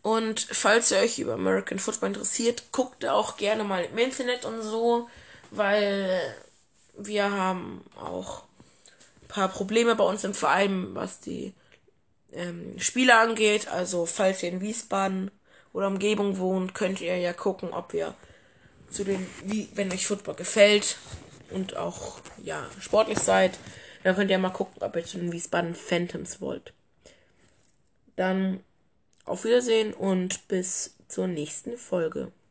Und 0.00 0.40
falls 0.40 0.90
ihr 0.90 0.98
euch 0.98 1.18
über 1.18 1.34
American 1.34 1.78
Football 1.78 2.08
interessiert, 2.08 2.72
guckt 2.72 3.04
auch 3.04 3.36
gerne 3.36 3.64
mal 3.64 3.84
im 3.84 3.98
Internet 3.98 4.46
und 4.46 4.62
so, 4.62 5.08
weil 5.50 6.34
wir 6.96 7.30
haben 7.30 7.84
auch 8.00 8.44
ein 9.22 9.28
paar 9.28 9.48
Probleme 9.48 9.94
bei 9.94 10.04
uns 10.04 10.24
im 10.24 10.34
Verein, 10.34 10.94
was 10.94 11.20
die 11.20 11.52
ähm, 12.32 12.78
Spiele 12.78 13.18
angeht. 13.18 13.68
Also 13.68 14.06
falls 14.06 14.42
ihr 14.42 14.48
in 14.48 14.62
Wiesbaden 14.62 15.30
oder 15.74 15.88
Umgebung 15.88 16.38
wohnt, 16.38 16.74
könnt 16.74 17.00
ihr 17.02 17.18
ja 17.18 17.34
gucken, 17.34 17.74
ob 17.74 17.92
wir 17.92 18.14
zu 18.90 19.04
den, 19.04 19.26
wie, 19.44 19.68
wenn 19.74 19.92
euch 19.92 20.06
Football 20.06 20.36
gefällt, 20.36 20.96
und 21.50 21.76
auch 21.76 22.20
ja 22.42 22.66
sportlich 22.80 23.18
seid, 23.18 23.58
dann 24.02 24.14
könnt 24.14 24.30
ihr 24.30 24.38
mal 24.38 24.50
gucken, 24.50 24.82
ob 24.82 24.96
ihr 24.96 25.04
zu 25.04 25.18
den 25.18 25.32
Wiesbaden 25.32 25.74
Phantoms 25.74 26.40
wollt. 26.40 26.72
Dann 28.16 28.60
auf 29.24 29.44
Wiedersehen 29.44 29.94
und 29.94 30.48
bis 30.48 30.96
zur 31.08 31.26
nächsten 31.26 31.76
Folge. 31.76 32.32